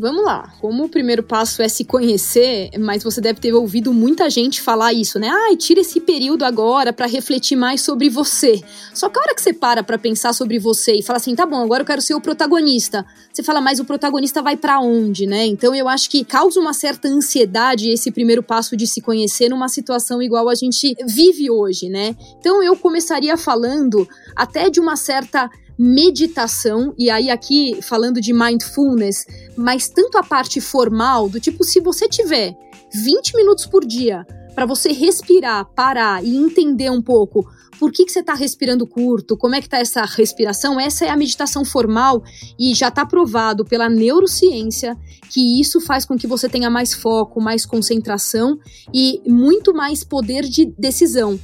Vamos 0.00 0.24
lá. 0.24 0.54
Como 0.60 0.84
o 0.84 0.88
primeiro 0.88 1.24
passo 1.24 1.60
é 1.60 1.68
se 1.68 1.84
conhecer, 1.84 2.70
mas 2.78 3.02
você 3.02 3.20
deve 3.20 3.40
ter 3.40 3.52
ouvido 3.52 3.92
muita 3.92 4.30
gente 4.30 4.62
falar 4.62 4.92
isso, 4.92 5.18
né? 5.18 5.28
Ai, 5.28 5.56
tira 5.56 5.80
esse 5.80 5.98
período 5.98 6.44
agora 6.44 6.92
para 6.92 7.08
refletir 7.08 7.56
mais 7.56 7.80
sobre 7.80 8.08
você. 8.08 8.62
Só 8.94 9.08
que 9.08 9.18
a 9.18 9.22
hora 9.22 9.34
que 9.34 9.42
você 9.42 9.52
para 9.52 9.82
para 9.82 9.98
pensar 9.98 10.32
sobre 10.32 10.56
você 10.56 10.92
e 10.92 11.02
fala 11.02 11.16
assim, 11.16 11.34
tá 11.34 11.44
bom, 11.44 11.64
agora 11.64 11.82
eu 11.82 11.84
quero 11.86 12.00
ser 12.00 12.14
o 12.14 12.20
protagonista. 12.20 13.04
Você 13.32 13.42
fala, 13.42 13.60
mas 13.60 13.80
o 13.80 13.84
protagonista 13.84 14.40
vai 14.40 14.56
para 14.56 14.78
onde, 14.78 15.26
né? 15.26 15.44
Então 15.46 15.74
eu 15.74 15.88
acho 15.88 16.08
que 16.08 16.24
causa 16.24 16.60
uma 16.60 16.72
certa 16.72 17.08
ansiedade 17.08 17.90
esse 17.90 18.12
primeiro 18.12 18.42
passo 18.42 18.76
de 18.76 18.86
se 18.86 19.00
conhecer 19.00 19.48
numa 19.48 19.68
situação 19.68 20.22
igual 20.22 20.48
a 20.48 20.54
gente 20.54 20.94
vive 21.08 21.50
hoje, 21.50 21.88
né? 21.88 22.14
Então 22.38 22.62
eu 22.62 22.76
começaria 22.76 23.36
falando 23.36 24.08
até 24.36 24.70
de 24.70 24.78
uma 24.78 24.94
certa 24.94 25.50
meditação, 25.78 26.92
e 26.98 27.08
aí 27.08 27.30
aqui 27.30 27.80
falando 27.82 28.20
de 28.20 28.32
mindfulness, 28.32 29.24
mas 29.56 29.88
tanto 29.88 30.18
a 30.18 30.22
parte 30.22 30.60
formal, 30.60 31.28
do 31.28 31.38
tipo, 31.38 31.62
se 31.62 31.80
você 31.80 32.08
tiver 32.08 32.56
20 32.92 33.36
minutos 33.36 33.66
por 33.66 33.84
dia 33.84 34.26
para 34.54 34.66
você 34.66 34.92
respirar, 34.92 35.66
parar 35.66 36.24
e 36.24 36.36
entender 36.36 36.90
um 36.90 37.00
pouco 37.00 37.46
por 37.78 37.92
que, 37.92 38.04
que 38.04 38.10
você 38.10 38.18
está 38.18 38.34
respirando 38.34 38.86
curto, 38.86 39.36
como 39.36 39.54
é 39.54 39.60
que 39.60 39.68
está 39.68 39.78
essa 39.78 40.04
respiração, 40.04 40.80
essa 40.80 41.04
é 41.04 41.10
a 41.10 41.16
meditação 41.16 41.64
formal 41.64 42.24
e 42.58 42.74
já 42.74 42.88
está 42.88 43.06
provado 43.06 43.64
pela 43.64 43.88
neurociência 43.88 44.96
que 45.30 45.60
isso 45.60 45.80
faz 45.80 46.04
com 46.04 46.16
que 46.16 46.26
você 46.26 46.48
tenha 46.48 46.68
mais 46.68 46.92
foco, 46.92 47.40
mais 47.40 47.64
concentração 47.64 48.58
e 48.92 49.22
muito 49.24 49.72
mais 49.72 50.02
poder 50.02 50.42
de 50.42 50.64
decisão. 50.76 51.38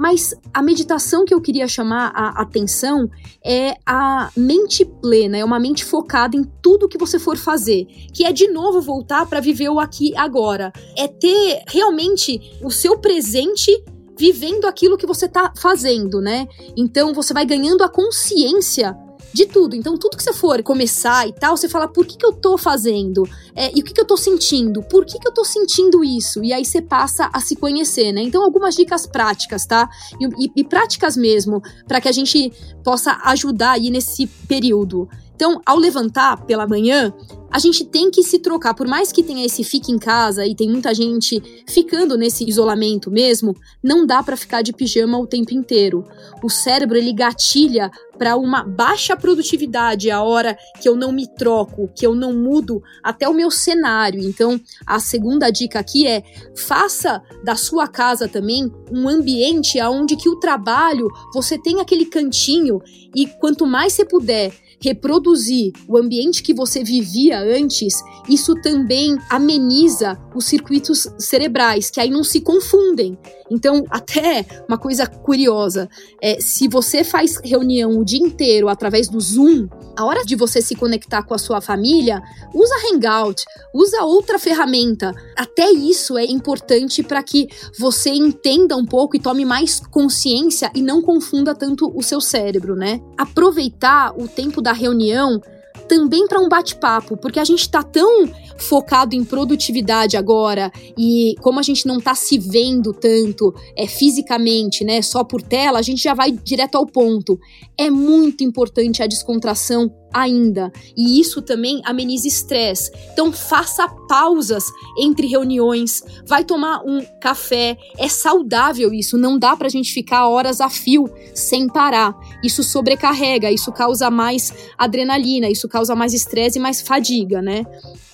Mas 0.00 0.34
a 0.54 0.62
meditação 0.62 1.26
que 1.26 1.34
eu 1.34 1.42
queria 1.42 1.68
chamar 1.68 2.10
a 2.14 2.40
atenção 2.40 3.10
é 3.44 3.74
a 3.84 4.30
mente 4.34 4.82
plena, 4.82 5.36
é 5.36 5.44
uma 5.44 5.60
mente 5.60 5.84
focada 5.84 6.34
em 6.34 6.42
tudo 6.62 6.88
que 6.88 6.96
você 6.96 7.18
for 7.18 7.36
fazer, 7.36 7.84
que 8.14 8.24
é 8.24 8.32
de 8.32 8.48
novo 8.48 8.80
voltar 8.80 9.26
para 9.26 9.40
viver 9.40 9.68
o 9.68 9.78
aqui 9.78 10.16
agora, 10.16 10.72
é 10.96 11.06
ter 11.06 11.64
realmente 11.68 12.40
o 12.64 12.70
seu 12.70 12.98
presente 12.98 13.70
vivendo 14.18 14.64
aquilo 14.64 14.96
que 14.96 15.06
você 15.06 15.26
está 15.26 15.52
fazendo, 15.54 16.18
né? 16.18 16.48
Então 16.74 17.12
você 17.12 17.34
vai 17.34 17.44
ganhando 17.44 17.84
a 17.84 17.88
consciência 17.88 18.96
de 19.32 19.46
tudo. 19.46 19.76
Então, 19.76 19.96
tudo 19.96 20.16
que 20.16 20.22
você 20.22 20.32
for 20.32 20.62
começar 20.62 21.28
e 21.28 21.32
tal, 21.32 21.56
você 21.56 21.68
fala, 21.68 21.86
por 21.88 22.06
que, 22.06 22.16
que 22.16 22.26
eu 22.26 22.32
tô 22.32 22.58
fazendo? 22.58 23.28
É, 23.54 23.70
e 23.76 23.80
o 23.80 23.84
que, 23.84 23.92
que 23.92 24.00
eu 24.00 24.06
tô 24.06 24.16
sentindo? 24.16 24.82
Por 24.82 25.04
que, 25.04 25.18
que 25.18 25.28
eu 25.28 25.32
tô 25.32 25.44
sentindo 25.44 26.04
isso? 26.04 26.42
E 26.42 26.52
aí 26.52 26.64
você 26.64 26.82
passa 26.82 27.30
a 27.32 27.40
se 27.40 27.56
conhecer, 27.56 28.12
né? 28.12 28.22
Então, 28.22 28.42
algumas 28.42 28.74
dicas 28.74 29.06
práticas, 29.06 29.66
tá? 29.66 29.88
E, 30.20 30.46
e, 30.46 30.50
e 30.56 30.64
práticas 30.64 31.16
mesmo, 31.16 31.62
para 31.86 32.00
que 32.00 32.08
a 32.08 32.12
gente 32.12 32.52
possa 32.82 33.18
ajudar 33.24 33.72
aí 33.72 33.90
nesse 33.90 34.26
período. 34.26 35.08
Então, 35.40 35.58
ao 35.64 35.78
levantar 35.78 36.44
pela 36.44 36.66
manhã, 36.66 37.14
a 37.50 37.58
gente 37.58 37.82
tem 37.82 38.10
que 38.10 38.22
se 38.22 38.38
trocar. 38.40 38.74
Por 38.74 38.86
mais 38.86 39.10
que 39.10 39.22
tenha 39.22 39.46
esse 39.46 39.64
fique 39.64 39.90
em 39.90 39.98
casa 39.98 40.44
e 40.44 40.54
tem 40.54 40.68
muita 40.68 40.92
gente 40.92 41.42
ficando 41.66 42.18
nesse 42.18 42.46
isolamento 42.46 43.10
mesmo, 43.10 43.56
não 43.82 44.04
dá 44.04 44.22
para 44.22 44.36
ficar 44.36 44.60
de 44.60 44.70
pijama 44.70 45.18
o 45.18 45.26
tempo 45.26 45.54
inteiro. 45.54 46.04
O 46.44 46.50
cérebro 46.50 46.98
ele 46.98 47.14
gatilha 47.14 47.90
para 48.18 48.36
uma 48.36 48.62
baixa 48.62 49.16
produtividade 49.16 50.10
a 50.10 50.22
hora 50.22 50.58
que 50.78 50.86
eu 50.86 50.94
não 50.94 51.10
me 51.10 51.26
troco, 51.26 51.88
que 51.96 52.06
eu 52.06 52.14
não 52.14 52.34
mudo 52.34 52.82
até 53.02 53.26
o 53.26 53.32
meu 53.32 53.50
cenário. 53.50 54.20
Então, 54.20 54.60
a 54.86 55.00
segunda 55.00 55.50
dica 55.50 55.78
aqui 55.78 56.06
é: 56.06 56.22
faça 56.54 57.22
da 57.42 57.56
sua 57.56 57.88
casa 57.88 58.28
também 58.28 58.70
um 58.92 59.08
ambiente 59.08 59.80
aonde 59.80 60.16
que 60.16 60.28
o 60.28 60.38
trabalho 60.38 61.08
você 61.32 61.56
tem 61.56 61.80
aquele 61.80 62.04
cantinho 62.04 62.82
e 63.16 63.26
quanto 63.26 63.66
mais 63.66 63.94
você 63.94 64.04
puder 64.04 64.52
reproduzir 64.82 65.72
o 65.86 65.96
ambiente 65.96 66.42
que 66.42 66.54
você 66.54 66.82
vivia 66.82 67.40
antes, 67.40 67.94
isso 68.28 68.54
também 68.62 69.16
ameniza 69.28 70.18
os 70.34 70.44
circuitos 70.44 71.08
cerebrais, 71.18 71.90
que 71.90 72.00
aí 72.00 72.10
não 72.10 72.24
se 72.24 72.40
confundem. 72.40 73.18
Então, 73.50 73.84
até 73.90 74.46
uma 74.68 74.78
coisa 74.78 75.06
curiosa, 75.06 75.88
é, 76.22 76.40
se 76.40 76.68
você 76.68 77.02
faz 77.02 77.36
reunião 77.42 77.98
o 77.98 78.04
dia 78.04 78.20
inteiro 78.20 78.68
através 78.68 79.08
do 79.08 79.20
Zoom, 79.20 79.68
a 79.96 80.04
hora 80.04 80.24
de 80.24 80.36
você 80.36 80.62
se 80.62 80.76
conectar 80.76 81.24
com 81.24 81.34
a 81.34 81.38
sua 81.38 81.60
família, 81.60 82.22
usa 82.54 82.74
Hangout, 82.86 83.44
usa 83.74 84.04
outra 84.04 84.38
ferramenta. 84.38 85.12
Até 85.36 85.70
isso 85.70 86.16
é 86.16 86.24
importante 86.24 87.02
para 87.02 87.22
que 87.22 87.48
você 87.78 88.10
entenda 88.10 88.76
um 88.76 88.86
pouco 88.86 89.16
e 89.16 89.20
tome 89.20 89.44
mais 89.44 89.80
consciência 89.80 90.70
e 90.74 90.80
não 90.80 91.02
confunda 91.02 91.54
tanto 91.54 91.90
o 91.94 92.02
seu 92.02 92.20
cérebro, 92.20 92.76
né? 92.76 93.00
Aproveitar 93.18 94.14
o 94.16 94.28
tempo 94.28 94.62
da 94.62 94.69
reunião 94.72 95.40
também 95.88 96.26
para 96.26 96.40
um 96.40 96.48
bate-papo, 96.48 97.16
porque 97.16 97.40
a 97.40 97.44
gente 97.44 97.62
está 97.62 97.82
tão 97.82 98.26
focado 98.62 99.14
em 99.14 99.24
produtividade 99.24 100.16
agora 100.16 100.70
e 100.96 101.34
como 101.40 101.58
a 101.58 101.62
gente 101.62 101.86
não 101.86 101.98
está 101.98 102.14
se 102.14 102.38
vendo 102.38 102.92
tanto 102.92 103.54
é, 103.76 103.86
fisicamente, 103.86 104.84
né, 104.84 105.02
só 105.02 105.24
por 105.24 105.42
tela, 105.42 105.78
a 105.78 105.82
gente 105.82 106.02
já 106.02 106.14
vai 106.14 106.32
direto 106.32 106.76
ao 106.76 106.86
ponto. 106.86 107.38
É 107.78 107.90
muito 107.90 108.44
importante 108.44 109.02
a 109.02 109.06
descontração 109.06 109.90
ainda. 110.12 110.72
E 110.96 111.20
isso 111.20 111.40
também 111.40 111.80
ameniza 111.84 112.26
estresse. 112.26 112.90
Então 113.12 113.32
faça 113.32 113.88
pausas 114.08 114.64
entre 114.98 115.26
reuniões, 115.26 116.02
vai 116.26 116.44
tomar 116.44 116.82
um 116.84 117.04
café. 117.20 117.76
É 117.96 118.08
saudável 118.08 118.92
isso, 118.92 119.16
não 119.16 119.38
dá 119.38 119.56
pra 119.56 119.68
gente 119.68 119.92
ficar 119.92 120.28
horas 120.28 120.60
a 120.60 120.68
fio 120.68 121.08
sem 121.34 121.68
parar. 121.68 122.14
Isso 122.44 122.62
sobrecarrega, 122.62 123.50
isso 123.50 123.72
causa 123.72 124.10
mais 124.10 124.52
adrenalina, 124.76 125.48
isso 125.48 125.68
causa 125.68 125.94
mais 125.94 126.12
estresse 126.12 126.58
e 126.58 126.62
mais 126.62 126.80
fadiga, 126.80 127.40
né? 127.40 127.64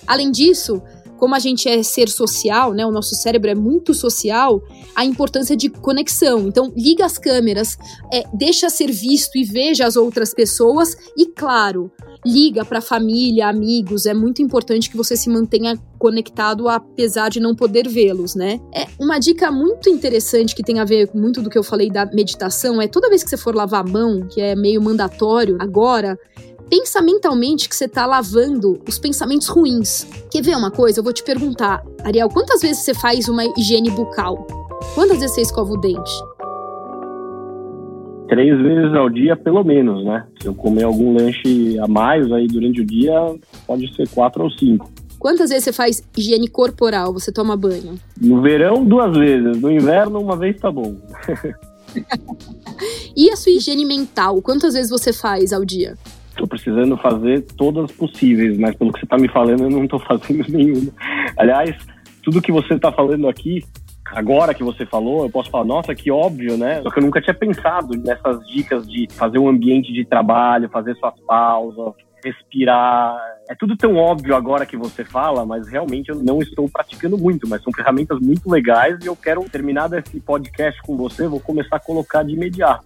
Além 0.07 0.31
disso, 0.31 0.81
como 1.17 1.35
a 1.35 1.39
gente 1.39 1.67
é 1.67 1.81
ser 1.83 2.07
social, 2.09 2.73
né, 2.73 2.85
o 2.85 2.91
nosso 2.91 3.15
cérebro 3.15 3.49
é 3.49 3.55
muito 3.55 3.93
social, 3.93 4.63
a 4.95 5.03
importância 5.03 5.55
de 5.55 5.69
conexão. 5.69 6.47
Então, 6.47 6.71
liga 6.75 7.05
as 7.05 7.17
câmeras, 7.17 7.77
é, 8.13 8.23
deixa 8.33 8.69
ser 8.69 8.91
visto 8.91 9.37
e 9.37 9.43
veja 9.43 9.85
as 9.85 9.95
outras 9.95 10.33
pessoas 10.33 10.95
e, 11.17 11.25
claro, 11.25 11.91
liga 12.25 12.63
para 12.63 12.81
família, 12.81 13.47
amigos. 13.47 14.05
É 14.05 14.13
muito 14.13 14.41
importante 14.41 14.89
que 14.89 14.97
você 14.97 15.15
se 15.15 15.29
mantenha 15.29 15.77
conectado, 15.97 16.69
apesar 16.69 17.29
de 17.29 17.39
não 17.39 17.55
poder 17.55 17.87
vê-los, 17.87 18.35
né? 18.35 18.59
É 18.73 18.87
uma 18.99 19.17
dica 19.17 19.51
muito 19.51 19.89
interessante 19.89 20.55
que 20.55 20.63
tem 20.63 20.79
a 20.79 20.85
ver 20.85 21.07
com 21.07 21.17
muito 21.17 21.41
do 21.41 21.49
que 21.49 21.57
eu 21.57 21.63
falei 21.63 21.89
da 21.89 22.05
meditação 22.05 22.81
é 22.81 22.87
toda 22.87 23.09
vez 23.09 23.23
que 23.23 23.29
você 23.29 23.37
for 23.37 23.55
lavar 23.55 23.81
a 23.81 23.89
mão, 23.89 24.27
que 24.27 24.39
é 24.39 24.55
meio 24.55 24.81
mandatório 24.81 25.57
agora, 25.59 26.17
pensa 26.69 27.01
mentalmente 27.01 27.67
que 27.67 27.75
você 27.75 27.85
está 27.85 28.05
lavando 28.05 28.79
os 28.87 28.99
pensamentos 28.99 29.47
ruins. 29.47 30.07
Quer 30.29 30.41
ver 30.41 30.55
uma 30.55 30.71
coisa? 30.71 30.99
Eu 30.99 31.03
vou 31.03 31.13
te 31.13 31.23
perguntar, 31.23 31.83
Ariel, 32.03 32.29
quantas 32.29 32.61
vezes 32.61 32.83
você 32.83 32.93
faz 32.93 33.27
uma 33.27 33.43
higiene 33.57 33.89
bucal? 33.89 34.45
Quantas 34.93 35.19
vezes 35.19 35.35
você 35.35 35.41
escova 35.41 35.73
o 35.73 35.77
dente? 35.77 36.11
Três 38.27 38.61
vezes 38.61 38.93
ao 38.93 39.09
dia, 39.09 39.37
pelo 39.37 39.63
menos, 39.63 40.03
né? 40.03 40.25
Se 40.41 40.47
eu 40.47 40.53
comer 40.53 40.83
algum 40.83 41.17
lanche 41.17 41.79
a 41.79 41.87
mais 41.87 42.29
aí 42.31 42.47
durante 42.47 42.81
o 42.81 42.85
dia, 42.85 43.13
pode 43.65 43.93
ser 43.95 44.07
quatro 44.09 44.43
ou 44.43 44.51
cinco. 44.51 44.91
Quantas 45.17 45.49
vezes 45.49 45.63
você 45.63 45.73
faz 45.73 46.03
higiene 46.15 46.47
corporal? 46.47 47.13
Você 47.13 47.31
toma 47.31 47.55
banho? 47.55 47.97
No 48.21 48.41
verão, 48.41 48.83
duas 48.83 49.17
vezes. 49.17 49.59
No 49.59 49.71
inverno, 49.71 50.19
uma 50.19 50.35
vez 50.35 50.59
tá 50.59 50.71
bom. 50.71 50.95
e 53.15 53.29
a 53.31 53.35
sua 53.35 53.53
higiene 53.53 53.85
mental? 53.85 54.41
Quantas 54.41 54.73
vezes 54.73 54.91
você 54.91 55.13
faz 55.13 55.53
ao 55.53 55.63
dia? 55.65 55.97
Precisando 56.57 56.97
fazer 56.97 57.41
todas 57.55 57.91
possíveis, 57.91 58.57
mas 58.57 58.75
pelo 58.75 58.91
que 58.91 58.99
você 58.99 59.05
está 59.05 59.17
me 59.17 59.27
falando, 59.27 59.63
eu 59.63 59.69
não 59.69 59.83
estou 59.83 59.99
fazendo 60.05 60.43
nenhuma. 60.49 60.91
Aliás, 61.37 61.75
tudo 62.23 62.41
que 62.41 62.51
você 62.51 62.73
está 62.73 62.91
falando 62.91 63.29
aqui, 63.29 63.63
agora 64.07 64.53
que 64.53 64.63
você 64.63 64.85
falou, 64.85 65.23
eu 65.23 65.29
posso 65.29 65.51
falar, 65.51 65.65
nossa, 65.65 65.93
que 65.93 66.09
óbvio, 66.09 66.57
né? 66.57 66.81
Só 66.81 66.89
que 66.89 66.99
eu 66.99 67.03
nunca 67.03 67.21
tinha 67.21 67.33
pensado 67.33 67.95
nessas 67.97 68.45
dicas 68.47 68.87
de 68.87 69.07
fazer 69.11 69.37
um 69.37 69.47
ambiente 69.47 69.93
de 69.93 70.03
trabalho, 70.03 70.67
fazer 70.69 70.95
suas 70.95 71.13
pausas, 71.21 71.93
respirar. 72.23 73.15
É 73.49 73.55
tudo 73.55 73.77
tão 73.77 73.95
óbvio 73.95 74.35
agora 74.35 74.65
que 74.65 74.75
você 74.75 75.05
fala, 75.05 75.45
mas 75.45 75.67
realmente 75.67 76.09
eu 76.09 76.15
não 76.15 76.39
estou 76.41 76.67
praticando 76.67 77.17
muito, 77.17 77.47
mas 77.47 77.61
são 77.61 77.71
ferramentas 77.71 78.19
muito 78.19 78.49
legais 78.49 78.97
e 79.03 79.07
eu 79.07 79.15
quero 79.15 79.47
terminar 79.49 79.91
esse 79.93 80.19
podcast 80.19 80.81
com 80.81 80.97
você, 80.97 81.27
vou 81.27 81.39
começar 81.39 81.77
a 81.77 81.79
colocar 81.79 82.23
de 82.23 82.33
imediato. 82.33 82.85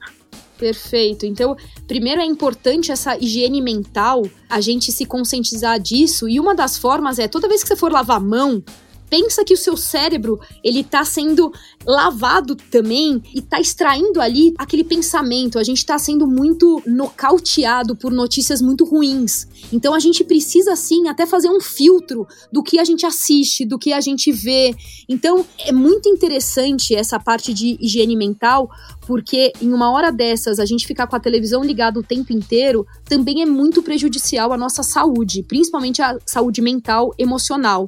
Perfeito. 0.62 1.26
Então, 1.26 1.58
primeiro 1.88 2.22
é 2.22 2.24
importante 2.24 2.92
essa 2.92 3.18
higiene 3.18 3.60
mental, 3.60 4.22
a 4.48 4.62
gente 4.62 4.92
se 4.92 5.08
conscientizar 5.08 5.80
disso. 5.80 6.30
E 6.30 6.40
uma 6.40 6.54
das 6.54 6.78
formas 6.78 7.18
é 7.18 7.28
toda 7.28 7.48
vez 7.48 7.64
que 7.64 7.68
você 7.68 7.76
for 7.76 7.92
lavar 7.92 8.18
a 8.18 8.20
mão, 8.20 8.64
pensa 9.12 9.44
que 9.44 9.54
o 9.54 9.58
seu 9.58 9.76
cérebro 9.76 10.40
ele 10.64 10.86
tá 10.86 11.04
sendo 11.04 11.52
lavado 11.86 12.56
também 12.56 13.22
e 13.36 13.42
tá 13.42 13.60
extraindo 13.60 14.22
ali 14.22 14.54
aquele 14.58 14.86
pensamento. 14.86 15.60
A 15.60 15.64
gente 15.64 15.86
tá 15.86 16.00
sendo 16.00 16.26
muito 16.26 16.82
nocauteado 16.88 17.94
por 17.94 18.10
notícias 18.10 18.62
muito 18.62 18.86
ruins. 18.86 19.46
Então 19.72 19.94
a 19.94 20.00
gente 20.00 20.24
precisa 20.24 20.78
sim 20.78 21.10
até 21.10 21.26
fazer 21.26 21.50
um 21.50 21.60
filtro 21.60 22.26
do 22.54 22.64
que 22.64 22.80
a 22.80 22.86
gente 22.86 23.06
assiste, 23.06 23.66
do 23.66 23.78
que 23.78 23.92
a 23.92 24.00
gente 24.00 24.32
vê. 24.32 24.74
Então 25.10 25.46
é 25.60 25.74
muito 25.74 26.08
interessante 26.08 26.96
essa 26.96 27.20
parte 27.20 27.54
de 27.54 27.78
higiene 27.82 28.16
mental, 28.16 28.70
porque 29.06 29.52
em 29.62 29.74
uma 29.74 29.92
hora 29.92 30.10
dessas 30.10 30.58
a 30.58 30.66
gente 30.66 30.88
ficar 30.88 31.06
com 31.06 31.18
a 31.18 31.20
televisão 31.20 31.62
ligada 31.62 32.00
o 32.00 32.04
tempo 32.04 32.32
inteiro 32.32 32.86
também 33.04 33.42
é 33.42 33.46
muito 33.46 33.84
prejudicial 33.84 34.54
à 34.54 34.58
nossa 34.58 34.84
saúde, 34.84 35.44
principalmente 35.44 36.02
a 36.02 36.18
saúde 36.26 36.62
mental, 36.62 37.14
emocional. 37.18 37.88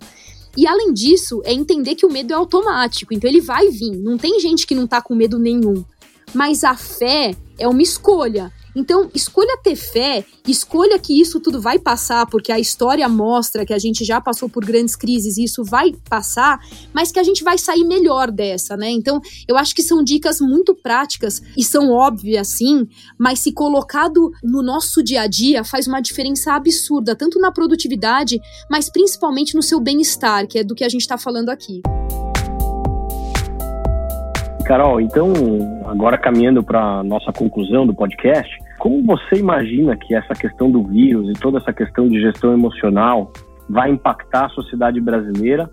E 0.55 0.67
além 0.67 0.93
disso, 0.93 1.41
é 1.45 1.53
entender 1.53 1.95
que 1.95 2.05
o 2.05 2.11
medo 2.11 2.31
é 2.31 2.35
automático, 2.35 3.13
então 3.13 3.29
ele 3.29 3.41
vai 3.41 3.69
vir. 3.69 3.97
Não 3.97 4.17
tem 4.17 4.39
gente 4.39 4.67
que 4.67 4.75
não 4.75 4.85
tá 4.85 5.01
com 5.01 5.15
medo 5.15 5.39
nenhum. 5.39 5.83
Mas 6.33 6.63
a 6.63 6.75
fé 6.75 7.35
é 7.57 7.67
uma 7.67 7.81
escolha. 7.81 8.51
Então, 8.75 9.09
escolha 9.13 9.57
ter 9.63 9.75
fé, 9.75 10.25
escolha 10.47 10.97
que 10.97 11.19
isso 11.19 11.39
tudo 11.39 11.61
vai 11.61 11.77
passar, 11.77 12.25
porque 12.25 12.51
a 12.51 12.59
história 12.59 13.07
mostra 13.07 13.65
que 13.65 13.73
a 13.73 13.79
gente 13.79 14.03
já 14.03 14.19
passou 14.19 14.49
por 14.49 14.65
grandes 14.65 14.95
crises 14.95 15.37
e 15.37 15.43
isso 15.43 15.63
vai 15.63 15.93
passar, 16.09 16.59
mas 16.93 17.11
que 17.11 17.19
a 17.19 17.23
gente 17.23 17.43
vai 17.43 17.57
sair 17.57 17.83
melhor 17.83 18.31
dessa, 18.31 18.75
né? 18.75 18.89
Então, 18.89 19.21
eu 19.47 19.57
acho 19.57 19.75
que 19.75 19.83
são 19.83 20.03
dicas 20.03 20.41
muito 20.41 20.73
práticas 20.73 21.41
e 21.57 21.63
são 21.63 21.91
óbvias, 21.91 22.47
sim, 22.49 22.87
mas 23.17 23.39
se 23.39 23.51
colocado 23.51 24.31
no 24.43 24.63
nosso 24.63 25.03
dia 25.03 25.21
a 25.21 25.27
dia 25.27 25.63
faz 25.63 25.87
uma 25.87 26.01
diferença 26.01 26.53
absurda, 26.53 27.15
tanto 27.15 27.39
na 27.39 27.51
produtividade, 27.51 28.39
mas 28.69 28.89
principalmente 28.89 29.55
no 29.55 29.61
seu 29.61 29.79
bem-estar, 29.79 30.47
que 30.47 30.59
é 30.59 30.63
do 30.63 30.75
que 30.75 30.83
a 30.83 30.89
gente 30.89 31.01
está 31.01 31.17
falando 31.17 31.49
aqui. 31.49 31.81
Carol, 34.65 35.01
então, 35.01 35.33
agora 35.85 36.17
caminhando 36.17 36.63
para 36.63 37.03
nossa 37.03 37.33
conclusão 37.33 37.85
do 37.85 37.93
podcast, 37.93 38.62
como 38.83 39.01
você 39.01 39.37
imagina 39.37 39.95
que 39.95 40.13
essa 40.13 40.33
questão 40.33 40.69
do 40.69 40.83
vírus 40.83 41.29
e 41.29 41.39
toda 41.39 41.57
essa 41.57 41.71
questão 41.71 42.05
de 42.09 42.19
gestão 42.19 42.51
emocional 42.51 43.31
vai 43.69 43.89
impactar 43.89 44.47
a 44.47 44.49
sociedade 44.49 44.99
brasileira 44.99 45.71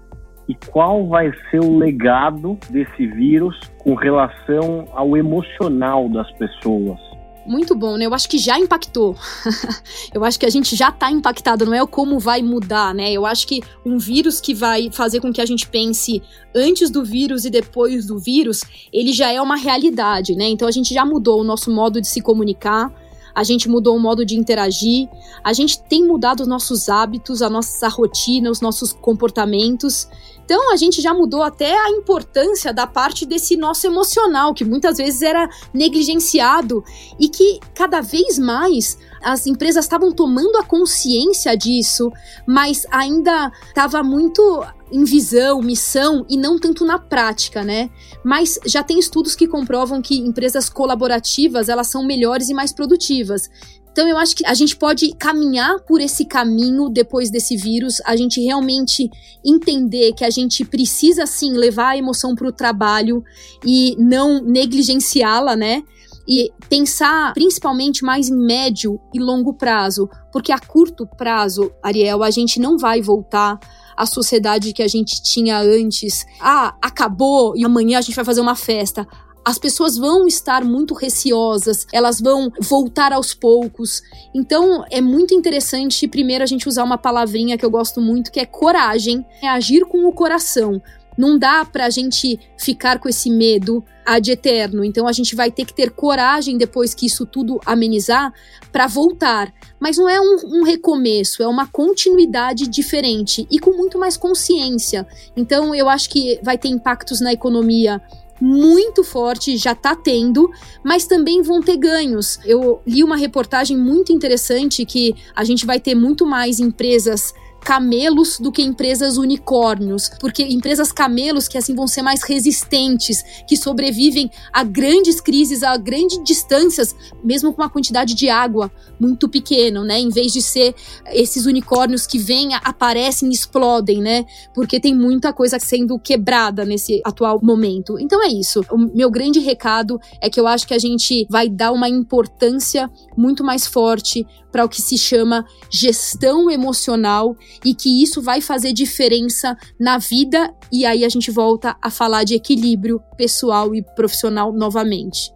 e 0.48 0.54
qual 0.70 1.08
vai 1.08 1.32
ser 1.50 1.58
o 1.58 1.76
legado 1.76 2.56
desse 2.70 3.08
vírus 3.08 3.58
com 3.78 3.96
relação 3.96 4.84
ao 4.92 5.16
emocional 5.16 6.08
das 6.08 6.30
pessoas? 6.34 7.00
Muito 7.44 7.74
bom, 7.74 7.96
né? 7.96 8.06
Eu 8.06 8.14
acho 8.14 8.28
que 8.28 8.38
já 8.38 8.56
impactou. 8.60 9.16
eu 10.14 10.22
acho 10.24 10.38
que 10.38 10.46
a 10.46 10.50
gente 10.50 10.76
já 10.76 10.92
tá 10.92 11.10
impactado, 11.10 11.66
não 11.66 11.74
é 11.74 11.82
o 11.82 11.88
como 11.88 12.20
vai 12.20 12.42
mudar, 12.42 12.94
né? 12.94 13.10
Eu 13.10 13.26
acho 13.26 13.44
que 13.44 13.60
um 13.84 13.98
vírus 13.98 14.40
que 14.40 14.54
vai 14.54 14.88
fazer 14.92 15.20
com 15.20 15.32
que 15.32 15.40
a 15.40 15.46
gente 15.46 15.66
pense 15.66 16.22
antes 16.54 16.90
do 16.90 17.04
vírus 17.04 17.44
e 17.44 17.50
depois 17.50 18.06
do 18.06 18.20
vírus, 18.20 18.62
ele 18.92 19.12
já 19.12 19.32
é 19.32 19.42
uma 19.42 19.56
realidade, 19.56 20.36
né? 20.36 20.44
Então 20.48 20.68
a 20.68 20.70
gente 20.70 20.94
já 20.94 21.04
mudou 21.04 21.40
o 21.40 21.44
nosso 21.44 21.74
modo 21.74 22.00
de 22.00 22.06
se 22.06 22.20
comunicar, 22.20 22.92
a 23.34 23.42
gente 23.42 23.68
mudou 23.68 23.96
o 23.96 24.00
modo 24.00 24.24
de 24.24 24.36
interagir, 24.36 25.08
a 25.42 25.52
gente 25.52 25.82
tem 25.82 26.06
mudado 26.06 26.40
os 26.40 26.48
nossos 26.48 26.88
hábitos, 26.88 27.42
a 27.42 27.50
nossa 27.50 27.88
rotina, 27.88 28.50
os 28.50 28.60
nossos 28.60 28.92
comportamentos. 28.92 30.08
Então 30.44 30.72
a 30.72 30.76
gente 30.76 31.00
já 31.00 31.14
mudou 31.14 31.42
até 31.42 31.78
a 31.78 31.90
importância 31.90 32.72
da 32.72 32.86
parte 32.86 33.24
desse 33.24 33.56
nosso 33.56 33.86
emocional, 33.86 34.52
que 34.52 34.64
muitas 34.64 34.98
vezes 34.98 35.22
era 35.22 35.48
negligenciado 35.72 36.82
e 37.18 37.28
que 37.28 37.60
cada 37.74 38.00
vez 38.00 38.38
mais 38.38 38.98
as 39.22 39.46
empresas 39.46 39.84
estavam 39.84 40.12
tomando 40.12 40.56
a 40.56 40.64
consciência 40.64 41.56
disso, 41.56 42.10
mas 42.46 42.86
ainda 42.90 43.52
estava 43.68 44.02
muito 44.02 44.64
em 44.92 45.04
visão, 45.04 45.62
missão 45.62 46.26
e 46.28 46.36
não 46.36 46.58
tanto 46.58 46.84
na 46.84 46.98
prática, 46.98 47.62
né? 47.62 47.90
Mas 48.24 48.58
já 48.66 48.82
tem 48.82 48.98
estudos 48.98 49.34
que 49.34 49.46
comprovam 49.46 50.02
que 50.02 50.18
empresas 50.18 50.68
colaborativas 50.68 51.68
elas 51.68 51.86
são 51.86 52.04
melhores 52.04 52.48
e 52.48 52.54
mais 52.54 52.72
produtivas. 52.72 53.48
Então 53.92 54.06
eu 54.06 54.16
acho 54.16 54.36
que 54.36 54.46
a 54.46 54.54
gente 54.54 54.76
pode 54.76 55.12
caminhar 55.16 55.80
por 55.80 56.00
esse 56.00 56.24
caminho 56.24 56.88
depois 56.88 57.30
desse 57.30 57.56
vírus, 57.56 58.00
a 58.04 58.14
gente 58.16 58.40
realmente 58.40 59.10
entender 59.44 60.12
que 60.12 60.24
a 60.24 60.30
gente 60.30 60.64
precisa 60.64 61.26
sim 61.26 61.52
levar 61.52 61.90
a 61.90 61.96
emoção 61.96 62.34
para 62.34 62.46
o 62.46 62.52
trabalho 62.52 63.24
e 63.64 63.96
não 63.98 64.42
negligenciá-la, 64.42 65.56
né? 65.56 65.82
E 66.30 66.52
pensar 66.68 67.34
principalmente 67.34 68.04
mais 68.04 68.28
em 68.28 68.36
médio 68.36 69.00
e 69.12 69.18
longo 69.18 69.52
prazo, 69.54 70.08
porque 70.32 70.52
a 70.52 70.60
curto 70.60 71.04
prazo, 71.04 71.72
Ariel, 71.82 72.22
a 72.22 72.30
gente 72.30 72.60
não 72.60 72.78
vai 72.78 73.02
voltar 73.02 73.58
à 73.96 74.06
sociedade 74.06 74.72
que 74.72 74.82
a 74.82 74.86
gente 74.86 75.20
tinha 75.20 75.58
antes. 75.58 76.24
Ah, 76.40 76.76
acabou 76.80 77.56
e 77.56 77.64
amanhã 77.64 77.98
a 77.98 78.00
gente 78.00 78.14
vai 78.14 78.24
fazer 78.24 78.40
uma 78.40 78.54
festa 78.54 79.08
as 79.44 79.58
pessoas 79.58 79.96
vão 79.96 80.26
estar 80.26 80.64
muito 80.64 80.94
receosas, 80.94 81.86
elas 81.92 82.20
vão 82.20 82.52
voltar 82.60 83.12
aos 83.12 83.34
poucos. 83.34 84.02
Então 84.34 84.84
é 84.90 85.00
muito 85.00 85.34
interessante, 85.34 86.06
primeiro, 86.06 86.44
a 86.44 86.46
gente 86.46 86.68
usar 86.68 86.84
uma 86.84 86.98
palavrinha 86.98 87.56
que 87.56 87.64
eu 87.64 87.70
gosto 87.70 88.00
muito, 88.00 88.30
que 88.30 88.40
é 88.40 88.46
coragem, 88.46 89.24
é 89.42 89.48
agir 89.48 89.84
com 89.86 90.06
o 90.06 90.12
coração. 90.12 90.80
Não 91.16 91.38
dá 91.38 91.64
pra 91.64 91.90
gente 91.90 92.38
ficar 92.58 92.98
com 92.98 93.08
esse 93.08 93.30
medo 93.30 93.84
ad 94.10 94.28
eterno. 94.28 94.84
Então 94.84 95.06
a 95.06 95.12
gente 95.12 95.36
vai 95.36 95.52
ter 95.52 95.64
que 95.64 95.72
ter 95.72 95.90
coragem 95.90 96.58
depois 96.58 96.94
que 96.94 97.06
isso 97.06 97.24
tudo 97.24 97.60
amenizar 97.64 98.32
para 98.72 98.88
voltar. 98.88 99.52
Mas 99.78 99.96
não 99.96 100.08
é 100.08 100.20
um, 100.20 100.58
um, 100.58 100.64
recomeço, 100.64 101.42
é 101.42 101.46
uma 101.46 101.66
continuidade 101.66 102.66
diferente 102.66 103.46
e 103.48 103.58
com 103.60 103.70
muito 103.70 103.98
mais 103.98 104.16
consciência. 104.16 105.06
Então 105.36 105.72
eu 105.74 105.88
acho 105.88 106.10
que 106.10 106.40
vai 106.42 106.58
ter 106.58 106.68
impactos 106.68 107.20
na 107.20 107.32
economia 107.32 108.02
muito 108.40 109.04
forte, 109.04 109.56
já 109.56 109.72
está 109.72 109.94
tendo, 109.94 110.50
mas 110.82 111.06
também 111.06 111.42
vão 111.42 111.60
ter 111.60 111.76
ganhos. 111.76 112.40
Eu 112.44 112.80
li 112.86 113.04
uma 113.04 113.16
reportagem 113.16 113.76
muito 113.76 114.12
interessante 114.12 114.84
que 114.84 115.14
a 115.36 115.44
gente 115.44 115.66
vai 115.66 115.78
ter 115.78 115.94
muito 115.94 116.26
mais 116.26 116.58
empresas 116.58 117.34
camelos 117.60 118.38
do 118.38 118.50
que 118.50 118.62
empresas 118.62 119.16
unicórnios, 119.16 120.10
porque 120.20 120.42
empresas 120.42 120.90
camelos 120.90 121.46
que 121.46 121.58
assim 121.58 121.74
vão 121.74 121.86
ser 121.86 122.02
mais 122.02 122.22
resistentes, 122.22 123.22
que 123.46 123.56
sobrevivem 123.56 124.30
a 124.52 124.64
grandes 124.64 125.20
crises, 125.20 125.62
a 125.62 125.76
grandes 125.76 126.22
distâncias, 126.24 126.94
mesmo 127.22 127.52
com 127.52 127.62
uma 127.62 127.70
quantidade 127.70 128.14
de 128.14 128.28
água 128.28 128.70
muito 128.98 129.28
pequena, 129.28 129.84
né? 129.84 129.98
Em 129.98 130.08
vez 130.08 130.32
de 130.32 130.42
ser 130.42 130.74
esses 131.06 131.46
unicórnios 131.46 132.06
que 132.06 132.18
vêm, 132.18 132.54
aparecem 132.54 133.30
explodem, 133.30 134.00
né? 134.00 134.24
Porque 134.54 134.80
tem 134.80 134.94
muita 134.94 135.32
coisa 135.32 135.58
sendo 135.58 135.98
quebrada 135.98 136.64
nesse 136.64 137.00
atual 137.04 137.40
momento. 137.42 137.98
Então 137.98 138.22
é 138.24 138.28
isso. 138.28 138.62
O 138.70 138.78
meu 138.78 139.10
grande 139.10 139.40
recado 139.40 140.00
é 140.20 140.28
que 140.28 140.40
eu 140.40 140.46
acho 140.46 140.66
que 140.66 140.74
a 140.74 140.78
gente 140.78 141.26
vai 141.28 141.48
dar 141.48 141.72
uma 141.72 141.88
importância 141.88 142.90
muito 143.16 143.44
mais 143.44 143.66
forte 143.66 144.26
para 144.50 144.64
o 144.64 144.68
que 144.68 144.82
se 144.82 144.96
chama 144.96 145.44
gestão 145.70 146.50
emocional 146.50 147.36
e 147.64 147.74
que 147.74 148.02
isso 148.02 148.22
vai 148.22 148.40
fazer 148.40 148.72
diferença 148.72 149.56
na 149.78 149.98
vida 149.98 150.52
e 150.72 150.84
aí 150.84 151.04
a 151.04 151.08
gente 151.08 151.30
volta 151.30 151.76
a 151.82 151.90
falar 151.90 152.24
de 152.24 152.34
equilíbrio 152.34 153.00
pessoal 153.16 153.74
e 153.74 153.82
profissional 153.82 154.52
novamente. 154.52 155.32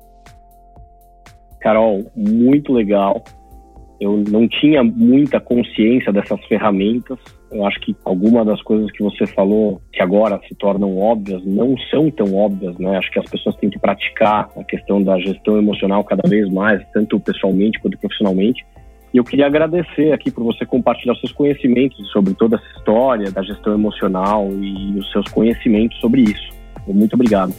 Carol, 1.61 2.11
muito 2.15 2.73
legal. 2.73 3.25
Eu 3.99 4.23
não 4.29 4.47
tinha 4.47 4.85
muita 4.85 5.41
consciência 5.41 6.13
dessas 6.13 6.39
ferramentas. 6.45 7.19
Eu 7.51 7.65
acho 7.65 7.81
que 7.81 7.97
algumas 8.05 8.45
das 8.45 8.61
coisas 8.63 8.91
que 8.93 9.03
você 9.03 9.27
falou, 9.29 9.81
que 9.91 10.03
agora 10.03 10.39
se 10.47 10.55
tornam 10.57 10.99
óbvias, 10.99 11.43
não 11.47 11.75
são 11.91 12.11
tão 12.11 12.35
óbvias, 12.35 12.77
né? 12.77 12.99
Acho 12.99 13.11
que 13.11 13.19
as 13.19 13.31
pessoas 13.31 13.57
têm 13.57 13.71
que 13.71 13.79
praticar 13.79 14.51
a 14.57 14.65
questão 14.65 15.03
da 15.03 15.19
gestão 15.21 15.57
emocional 15.57 16.05
cada 16.05 16.29
vez 16.29 16.53
mais, 16.53 16.83
tanto 16.93 17.19
pessoalmente 17.19 17.81
quanto 17.81 17.97
profissionalmente. 17.99 18.63
E 19.15 19.17
eu 19.17 19.23
queria 19.23 19.47
agradecer 19.47 20.11
aqui 20.13 20.29
por 20.29 20.43
você 20.43 20.67
compartilhar 20.67 21.15
seus 21.15 21.31
conhecimentos 21.31 22.11
sobre 22.11 22.35
toda 22.35 22.57
essa 22.57 22.67
história 22.77 23.31
da 23.31 23.45
gestão 23.45 23.73
emocional 23.73 24.49
e 24.51 24.99
os 24.99 25.09
seus 25.13 25.29
conhecimentos 25.29 25.97
sobre 26.01 26.23
isso. 26.23 26.53
Muito 26.85 27.15
obrigado. 27.15 27.55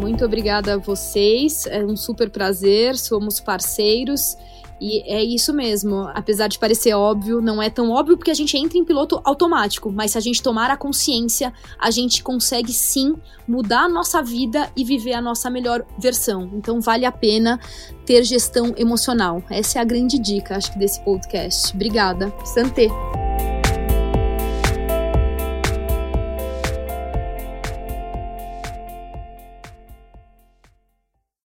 Muito 0.00 0.24
obrigada 0.24 0.72
a 0.72 0.78
vocês. 0.78 1.66
É 1.66 1.84
um 1.84 1.98
super 1.98 2.30
prazer. 2.30 2.96
Somos 2.96 3.40
parceiros. 3.40 4.38
E 4.82 5.00
é 5.06 5.22
isso 5.22 5.54
mesmo. 5.54 6.10
Apesar 6.12 6.48
de 6.48 6.58
parecer 6.58 6.92
óbvio, 6.92 7.40
não 7.40 7.62
é 7.62 7.70
tão 7.70 7.92
óbvio 7.92 8.16
porque 8.16 8.32
a 8.32 8.34
gente 8.34 8.56
entra 8.56 8.76
em 8.76 8.84
piloto 8.84 9.20
automático. 9.22 9.92
Mas 9.92 10.10
se 10.10 10.18
a 10.18 10.20
gente 10.20 10.42
tomar 10.42 10.70
a 10.70 10.76
consciência, 10.76 11.52
a 11.78 11.88
gente 11.92 12.20
consegue 12.20 12.72
sim 12.72 13.14
mudar 13.46 13.84
a 13.84 13.88
nossa 13.88 14.20
vida 14.20 14.68
e 14.76 14.82
viver 14.82 15.12
a 15.12 15.20
nossa 15.20 15.48
melhor 15.48 15.86
versão. 15.96 16.50
Então 16.54 16.80
vale 16.80 17.06
a 17.06 17.12
pena 17.12 17.60
ter 18.04 18.24
gestão 18.24 18.74
emocional. 18.76 19.40
Essa 19.48 19.78
é 19.78 19.82
a 19.82 19.84
grande 19.84 20.18
dica, 20.18 20.56
acho 20.56 20.72
que, 20.72 20.78
desse 20.80 21.00
podcast. 21.04 21.72
Obrigada. 21.72 22.34
Santé! 22.44 22.88